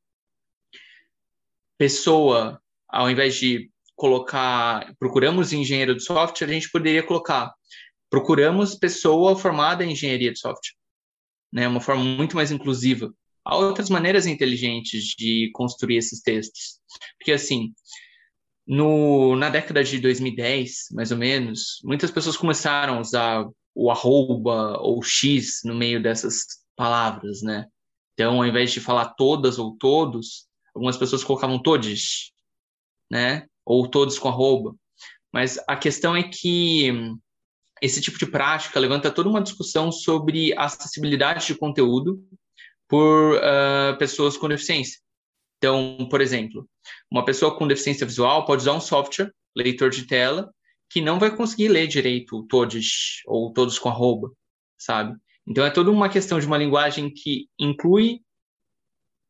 pessoa, 1.77 2.61
ao 2.89 3.09
invés 3.09 3.35
de 3.35 3.71
colocar, 3.95 4.93
procuramos 4.99 5.53
engenheiro 5.53 5.95
de 5.95 6.03
software, 6.03 6.49
a 6.49 6.53
gente 6.53 6.69
poderia 6.69 7.01
colocar, 7.01 7.53
procuramos 8.09 8.75
pessoa 8.75 9.37
formada 9.37 9.85
em 9.85 9.91
engenharia 9.91 10.33
de 10.33 10.39
software, 10.39 10.75
né, 11.53 11.67
uma 11.67 11.79
forma 11.79 12.03
muito 12.03 12.35
mais 12.35 12.51
inclusiva. 12.51 13.13
Há 13.43 13.57
outras 13.57 13.89
maneiras 13.89 14.25
inteligentes 14.25 15.15
de 15.17 15.49
construir 15.53 15.97
esses 15.97 16.21
textos, 16.21 16.79
porque 17.17 17.31
assim, 17.31 17.73
no, 18.67 19.35
na 19.35 19.49
década 19.49 19.83
de 19.83 19.99
2010, 19.99 20.87
mais 20.91 21.11
ou 21.11 21.17
menos, 21.17 21.79
muitas 21.83 22.11
pessoas 22.11 22.37
começaram 22.37 22.97
a 22.97 23.01
usar 23.01 23.45
o 23.73 23.89
arroba 23.89 24.77
ou 24.79 25.01
x 25.01 25.61
no 25.63 25.75
meio 25.75 26.01
dessas 26.01 26.43
palavras, 26.75 27.41
né? 27.41 27.67
Então, 28.13 28.37
ao 28.37 28.45
invés 28.45 28.71
de 28.71 28.79
falar 28.79 29.13
todas 29.15 29.57
ou 29.57 29.75
todos, 29.77 30.47
algumas 30.75 30.97
pessoas 30.97 31.23
colocavam 31.23 31.61
todes, 31.61 32.31
né? 33.09 33.47
Ou 33.65 33.87
todos 33.87 34.19
com 34.19 34.27
arroba. 34.27 34.75
Mas 35.33 35.57
a 35.67 35.75
questão 35.75 36.15
é 36.15 36.23
que 36.23 36.91
esse 37.81 38.01
tipo 38.01 38.19
de 38.19 38.27
prática 38.27 38.79
levanta 38.79 39.09
toda 39.09 39.29
uma 39.29 39.41
discussão 39.41 39.91
sobre 39.91 40.53
acessibilidade 40.57 41.47
de 41.47 41.55
conteúdo 41.55 42.23
por 42.91 43.37
uh, 43.37 43.97
pessoas 43.97 44.35
com 44.35 44.49
deficiência. 44.49 44.99
Então, 45.57 46.09
por 46.09 46.19
exemplo, 46.19 46.69
uma 47.09 47.23
pessoa 47.23 47.57
com 47.57 47.65
deficiência 47.65 48.05
visual 48.05 48.43
pode 48.43 48.63
usar 48.63 48.73
um 48.73 48.81
software, 48.81 49.33
leitor 49.55 49.89
de 49.89 50.05
tela, 50.05 50.53
que 50.89 50.99
não 50.99 51.17
vai 51.17 51.33
conseguir 51.33 51.69
ler 51.69 51.87
direito 51.87 52.45
todos 52.49 53.21
ou 53.25 53.53
todos 53.53 53.79
com 53.79 53.87
arroba, 53.87 54.29
sabe? 54.77 55.17
Então 55.47 55.65
é 55.65 55.69
toda 55.69 55.89
uma 55.89 56.09
questão 56.09 56.37
de 56.37 56.45
uma 56.45 56.57
linguagem 56.57 57.09
que 57.09 57.47
inclui 57.57 58.19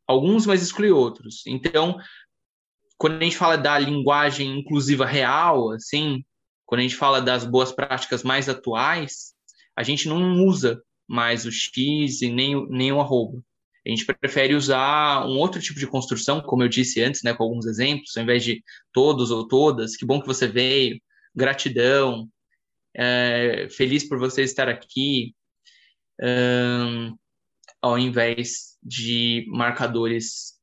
alguns, 0.08 0.48
mas 0.48 0.64
exclui 0.64 0.90
outros. 0.90 1.46
Então, 1.46 2.00
quando 2.98 3.22
a 3.22 3.24
gente 3.24 3.38
fala 3.38 3.58
da 3.58 3.78
linguagem 3.78 4.58
inclusiva 4.58 5.06
real, 5.06 5.70
assim, 5.70 6.26
quando 6.66 6.80
a 6.80 6.84
gente 6.84 6.96
fala 6.96 7.22
das 7.22 7.46
boas 7.46 7.72
práticas 7.72 8.24
mais 8.24 8.50
atuais, 8.50 9.36
a 9.76 9.84
gente 9.84 10.10
não 10.10 10.44
usa 10.46 10.82
mais 11.08 11.46
o 11.46 11.52
X 11.52 12.24
e 12.24 12.30
nem, 12.32 12.68
nem 12.70 12.92
o 12.92 13.00
arroba. 13.00 13.44
A 13.86 13.90
gente 13.90 14.06
prefere 14.06 14.56
usar 14.56 15.26
um 15.26 15.38
outro 15.38 15.62
tipo 15.62 15.80
de 15.80 15.88
construção, 15.88 16.42
como 16.42 16.64
eu 16.64 16.70
disse 16.70 17.02
antes, 17.02 17.24
né, 17.24 17.34
com 17.34 17.44
alguns 17.44 17.66
exemplos, 17.66 18.16
ao 18.16 18.24
invés 18.24 18.44
de 18.44 18.64
todos 18.94 19.32
ou 19.32 19.48
todas, 19.48 19.96
que 19.96 20.06
bom 20.06 20.22
que 20.22 20.28
você 20.28 20.48
veio, 20.48 21.02
gratidão, 21.36 22.30
é, 22.96 23.68
feliz 23.72 24.08
por 24.08 24.20
você 24.20 24.44
estar 24.44 24.70
aqui, 24.70 25.34
ao 27.82 27.98
invés 27.98 28.78
de 28.84 29.46
marcadores 29.50 30.60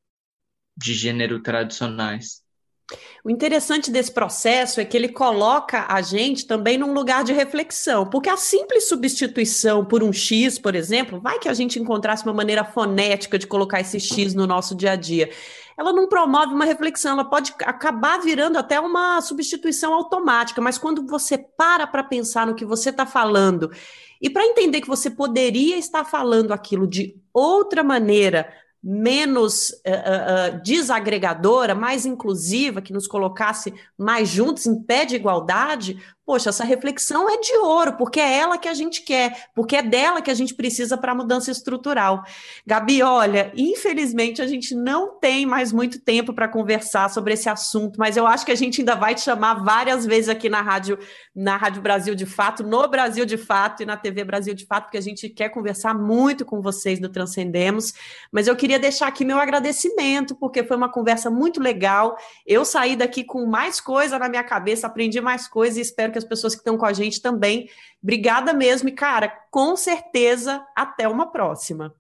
de 0.77 0.95
gênero 0.95 1.43
tradicionais. 1.43 2.43
O 3.23 3.29
interessante 3.29 3.91
desse 3.91 4.11
processo 4.11 4.81
é 4.81 4.85
que 4.85 4.97
ele 4.97 5.09
coloca 5.09 5.85
a 5.89 6.01
gente 6.01 6.47
também 6.47 6.79
num 6.79 6.95
lugar 6.95 7.23
de 7.23 7.33
reflexão, 7.33 8.09
porque 8.09 8.31
a 8.31 8.37
simples 8.37 8.89
substituição 8.89 9.85
por 9.85 10.03
um 10.03 10.13
X, 10.13 10.59
por 10.59 10.75
exemplo, 10.75 11.21
vai 11.21 11.39
que 11.39 11.49
a 11.49 11.55
gente 11.55 11.79
encontrasse 11.79 12.25
uma 12.25 12.33
maneira 12.33 12.65
fonética 12.65 13.39
de 13.39 13.47
colocar 13.47 13.81
esse 13.81 14.01
X 14.01 14.33
no 14.33 14.47
nosso 14.47 14.75
dia 14.75 14.93
a 14.93 14.97
dia. 14.97 15.31
Ela 15.77 15.93
não 15.93 16.09
promove 16.09 16.55
uma 16.55 16.65
reflexão, 16.65 17.13
ela 17.13 17.25
pode 17.25 17.55
acabar 17.61 18.19
virando 18.21 18.59
até 18.59 18.81
uma 18.81 19.21
substituição 19.21 19.93
automática, 19.93 20.61
mas 20.61 20.79
quando 20.79 21.07
você 21.07 21.37
para 21.37 21.87
para 21.87 22.03
pensar 22.03 22.47
no 22.47 22.55
que 22.55 22.65
você 22.65 22.91
está 22.91 23.05
falando 23.05 23.71
e 24.21 24.31
para 24.31 24.45
entender 24.45 24.81
que 24.81 24.89
você 24.89 25.11
poderia 25.11 25.77
estar 25.77 26.05
falando 26.05 26.53
aquilo 26.53 26.87
de 26.87 27.15
outra 27.33 27.85
maneira, 27.85 28.53
menos 28.91 29.69
uh, 29.69 30.57
uh, 30.57 30.63
desagregadora, 30.63 31.75
mais 31.75 32.07
inclusiva, 32.07 32.81
que 32.81 32.91
nos 32.93 33.07
colocasse 33.07 33.75
mais 33.99 34.31
juntos 34.31 34.65
em 34.65 34.81
pé 34.83 35.05
de 35.05 35.15
igualdade, 35.15 36.03
poxa, 36.29 36.51
essa 36.51 36.63
reflexão 36.63 37.27
é 37.27 37.41
de 37.41 37.57
ouro, 37.57 37.95
porque 37.95 38.21
é 38.21 38.37
ela 38.37 38.59
que 38.59 38.69
a 38.69 38.75
gente 38.75 39.01
quer, 39.01 39.49
porque 39.55 39.75
é 39.75 39.83
dela 39.83 40.21
que 40.21 40.31
a 40.31 40.35
gente 40.35 40.53
precisa 40.53 40.99
para 40.99 41.13
a 41.13 41.15
mudança 41.15 41.51
estrutural. 41.51 42.23
Gabi, 42.67 43.03
olha, 43.03 43.51
infelizmente 43.57 44.43
a 44.43 44.47
gente 44.47 44.75
não 44.75 45.19
tem 45.19 45.47
mais 45.47 45.73
muito 45.73 45.99
tempo 45.99 46.35
para 46.35 46.47
conversar 46.47 47.09
sobre 47.09 47.33
esse 47.33 47.49
assunto, 47.49 47.99
mas 47.99 48.15
eu 48.15 48.27
acho 48.27 48.45
que 48.45 48.53
a 48.53 48.55
gente 48.55 48.83
ainda 48.83 48.95
vai 48.95 49.15
te 49.15 49.23
chamar 49.23 49.65
várias 49.65 50.05
vezes 50.05 50.29
aqui 50.29 50.51
na 50.51 50.61
Rádio, 50.61 50.99
na 51.35 51.57
Rádio 51.57 51.81
Brasil 51.81 52.15
de 52.15 52.27
Fato, 52.27 52.63
no 52.63 52.87
Brasil 52.87 53.25
de 53.25 53.39
Fato 53.39 53.83
e 53.83 53.87
na 53.87 53.97
TV 53.97 54.23
Brasil 54.23 54.53
de 54.53 54.67
Fato, 54.67 54.85
porque 54.85 54.99
a 54.99 55.03
gente 55.03 55.31
quer 55.31 55.49
conversar 55.49 55.95
muito 55.95 56.45
com 56.45 56.61
vocês 56.61 57.01
do 57.01 57.09
Transcendemos. 57.09 57.95
Mas 58.31 58.47
eu 58.47 58.55
queria 58.55 58.79
deixar 58.79 59.07
aqui 59.07 59.25
meu 59.25 59.39
agradecimento, 59.39 60.37
porque 60.37 60.63
foi 60.63 60.77
uma 60.77 60.93
conversa 60.93 61.31
muito 61.31 61.59
legal. 61.59 62.19
Eu 62.47 62.67
saí 62.67 62.97
daqui 62.97 63.25
com 63.25 63.47
mais 63.47 63.81
coisa 63.81 64.19
na 64.19 64.29
minha 64.29 64.45
cabeça, 64.45 64.87
aprendi 64.87 65.23
mais 65.23 65.49
coisas 65.49 65.79
e 65.79 65.81
espero 65.81 66.13
que 66.13 66.18
que 66.19 66.25
as 66.25 66.29
pessoas 66.29 66.55
que 66.55 66.61
estão 66.61 66.77
com 66.77 66.87
a 66.87 66.93
gente 66.93 67.23
também. 67.23 67.69
Obrigada 68.03 68.53
mesmo, 68.53 68.89
e 68.89 68.93
cara, 68.93 69.29
com 69.51 69.77
certeza, 69.77 70.65
até 70.77 71.09
uma 71.09 71.31
próxima. 71.31 71.95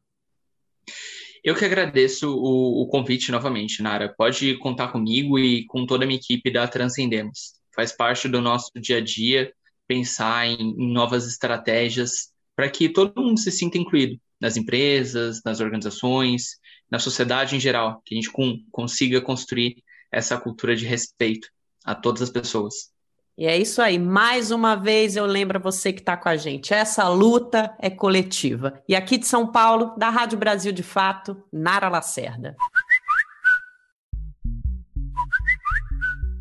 Eu 1.44 1.54
que 1.54 1.64
agradeço 1.64 2.30
o, 2.30 2.82
o, 2.82 2.88
convite 2.88 3.30
novamente, 3.30 3.82
Nara. 3.82 4.12
Pode 4.16 4.56
contar 4.58 4.88
comigo 4.88 5.38
e 5.38 5.64
com 5.66 5.86
toda 5.86 6.04
a 6.04 6.06
minha 6.06 6.18
equipe 6.18 6.50
da 6.50 6.66
Transcendemos. 6.66 7.54
Faz 7.74 7.92
parte 7.92 8.28
do 8.28 8.40
nosso 8.40 8.72
dia 8.76 8.98
a 8.98 9.00
dia 9.00 9.52
pensar 9.86 10.46
em, 10.46 10.74
em 10.76 10.92
novas 10.92 11.26
estratégias 11.26 12.32
para 12.56 12.68
que 12.68 12.88
todo 12.88 13.22
mundo 13.22 13.38
se 13.38 13.52
sinta 13.52 13.78
incluído 13.78 14.20
nas 14.40 14.56
empresas, 14.56 15.40
nas 15.44 15.60
organizações, 15.60 16.58
na 16.90 16.98
sociedade 16.98 17.56
em 17.56 17.60
geral, 17.60 18.02
que 18.04 18.14
a 18.14 18.20
gente 18.20 18.30
consiga 18.70 19.20
construir 19.20 19.82
essa 20.12 20.38
cultura 20.38 20.74
de 20.74 20.84
respeito 20.84 21.48
a 21.84 21.94
todas 21.94 22.22
as 22.22 22.30
pessoas. 22.30 22.90
E 23.38 23.46
é 23.46 23.56
isso 23.56 23.80
aí. 23.80 23.98
Mais 24.00 24.50
uma 24.50 24.74
vez 24.74 25.14
eu 25.14 25.24
lembro 25.24 25.60
você 25.60 25.92
que 25.92 26.00
está 26.00 26.16
com 26.16 26.28
a 26.28 26.36
gente. 26.36 26.74
Essa 26.74 27.08
luta 27.08 27.72
é 27.78 27.88
coletiva. 27.88 28.82
E 28.88 28.96
aqui 28.96 29.16
de 29.16 29.28
São 29.28 29.52
Paulo, 29.52 29.94
da 29.96 30.10
Rádio 30.10 30.36
Brasil 30.36 30.72
de 30.72 30.82
Fato, 30.82 31.40
Nara 31.52 31.88
Lacerda. 31.88 32.56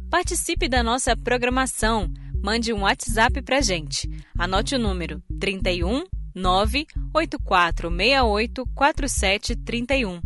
Participe 0.10 0.68
da 0.68 0.82
nossa 0.82 1.16
programação. 1.16 2.12
Mande 2.42 2.74
um 2.74 2.82
WhatsApp 2.82 3.44
para 3.44 3.62
gente. 3.62 4.10
Anote 4.36 4.74
o 4.74 4.80
número 4.80 5.22
31 5.40 6.04
98468 6.34 8.66
4731. 8.74 10.20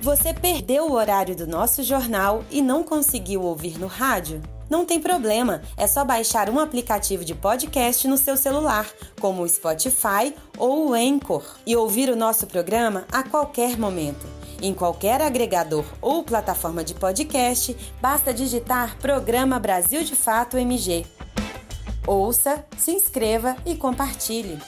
Você 0.00 0.32
perdeu 0.32 0.86
o 0.86 0.92
horário 0.92 1.34
do 1.34 1.44
nosso 1.46 1.82
jornal 1.82 2.44
e 2.50 2.62
não 2.62 2.84
conseguiu 2.84 3.42
ouvir 3.42 3.78
no 3.78 3.88
rádio? 3.88 4.40
Não 4.68 4.84
tem 4.84 5.00
problema, 5.00 5.62
é 5.76 5.86
só 5.86 6.04
baixar 6.04 6.50
um 6.50 6.58
aplicativo 6.58 7.24
de 7.24 7.34
podcast 7.34 8.06
no 8.08 8.16
seu 8.16 8.36
celular, 8.36 8.88
como 9.20 9.42
o 9.42 9.48
Spotify 9.48 10.34
ou 10.58 10.90
o 10.90 10.94
Anchor, 10.94 11.44
e 11.66 11.76
ouvir 11.76 12.08
o 12.08 12.16
nosso 12.16 12.46
programa 12.46 13.04
a 13.12 13.22
qualquer 13.22 13.78
momento. 13.78 14.26
Em 14.62 14.72
qualquer 14.72 15.20
agregador 15.20 15.84
ou 16.00 16.22
plataforma 16.22 16.82
de 16.82 16.94
podcast, 16.94 17.76
basta 18.00 18.32
digitar 18.32 18.96
Programa 18.98 19.58
Brasil 19.58 20.02
de 20.02 20.16
Fato 20.16 20.56
MG. 20.56 21.04
Ouça, 22.06 22.64
se 22.78 22.92
inscreva 22.92 23.56
e 23.66 23.76
compartilhe. 23.76 24.58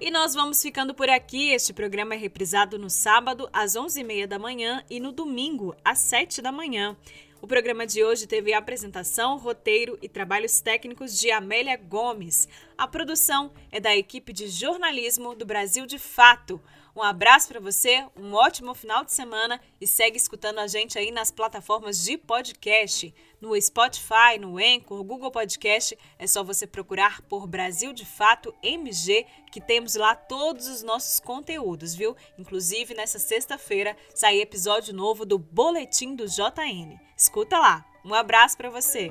E 0.00 0.10
nós 0.10 0.34
vamos 0.34 0.62
ficando 0.62 0.94
por 0.94 1.10
aqui. 1.10 1.50
Este 1.50 1.72
programa 1.72 2.14
é 2.14 2.16
reprisado 2.16 2.78
no 2.78 2.88
sábado, 2.88 3.48
às 3.52 3.72
11h30 3.74 4.26
da 4.26 4.38
manhã 4.38 4.82
e 4.88 5.00
no 5.00 5.10
domingo, 5.10 5.74
às 5.84 5.98
7 5.98 6.40
da 6.40 6.52
manhã. 6.52 6.96
O 7.38 7.46
programa 7.46 7.86
de 7.86 8.02
hoje 8.02 8.26
teve 8.26 8.54
apresentação, 8.54 9.36
roteiro 9.36 9.98
e 10.00 10.08
trabalhos 10.08 10.58
técnicos 10.60 11.20
de 11.20 11.30
Amélia 11.30 11.76
Gomes. 11.76 12.48
A 12.78 12.88
produção 12.88 13.52
é 13.70 13.78
da 13.78 13.94
equipe 13.94 14.32
de 14.32 14.48
jornalismo 14.48 15.34
do 15.34 15.44
Brasil 15.44 15.84
de 15.84 15.98
Fato. 15.98 16.58
Um 16.96 17.02
abraço 17.02 17.48
para 17.48 17.60
você, 17.60 18.06
um 18.16 18.32
ótimo 18.32 18.72
final 18.72 19.04
de 19.04 19.12
semana 19.12 19.60
e 19.78 19.86
segue 19.86 20.16
escutando 20.16 20.60
a 20.60 20.66
gente 20.66 20.98
aí 20.98 21.10
nas 21.10 21.30
plataformas 21.30 22.02
de 22.02 22.16
podcast, 22.16 23.14
no 23.38 23.60
Spotify, 23.60 24.38
no 24.40 24.56
Anchor, 24.56 25.04
Google 25.04 25.30
Podcast. 25.30 25.96
É 26.18 26.26
só 26.26 26.42
você 26.42 26.66
procurar 26.66 27.20
por 27.20 27.46
Brasil 27.46 27.92
de 27.92 28.06
Fato 28.06 28.54
MG, 28.62 29.26
que 29.52 29.60
temos 29.60 29.94
lá 29.94 30.14
todos 30.14 30.68
os 30.68 30.82
nossos 30.82 31.20
conteúdos, 31.20 31.94
viu? 31.94 32.16
Inclusive 32.38 32.94
nessa 32.94 33.18
sexta-feira 33.18 33.94
sai 34.14 34.40
episódio 34.40 34.94
novo 34.94 35.26
do 35.26 35.38
Boletim 35.38 36.14
do 36.14 36.24
JN. 36.24 36.98
Escuta 37.14 37.58
lá. 37.58 37.84
Um 38.02 38.14
abraço 38.14 38.56
para 38.56 38.70
você. 38.70 39.10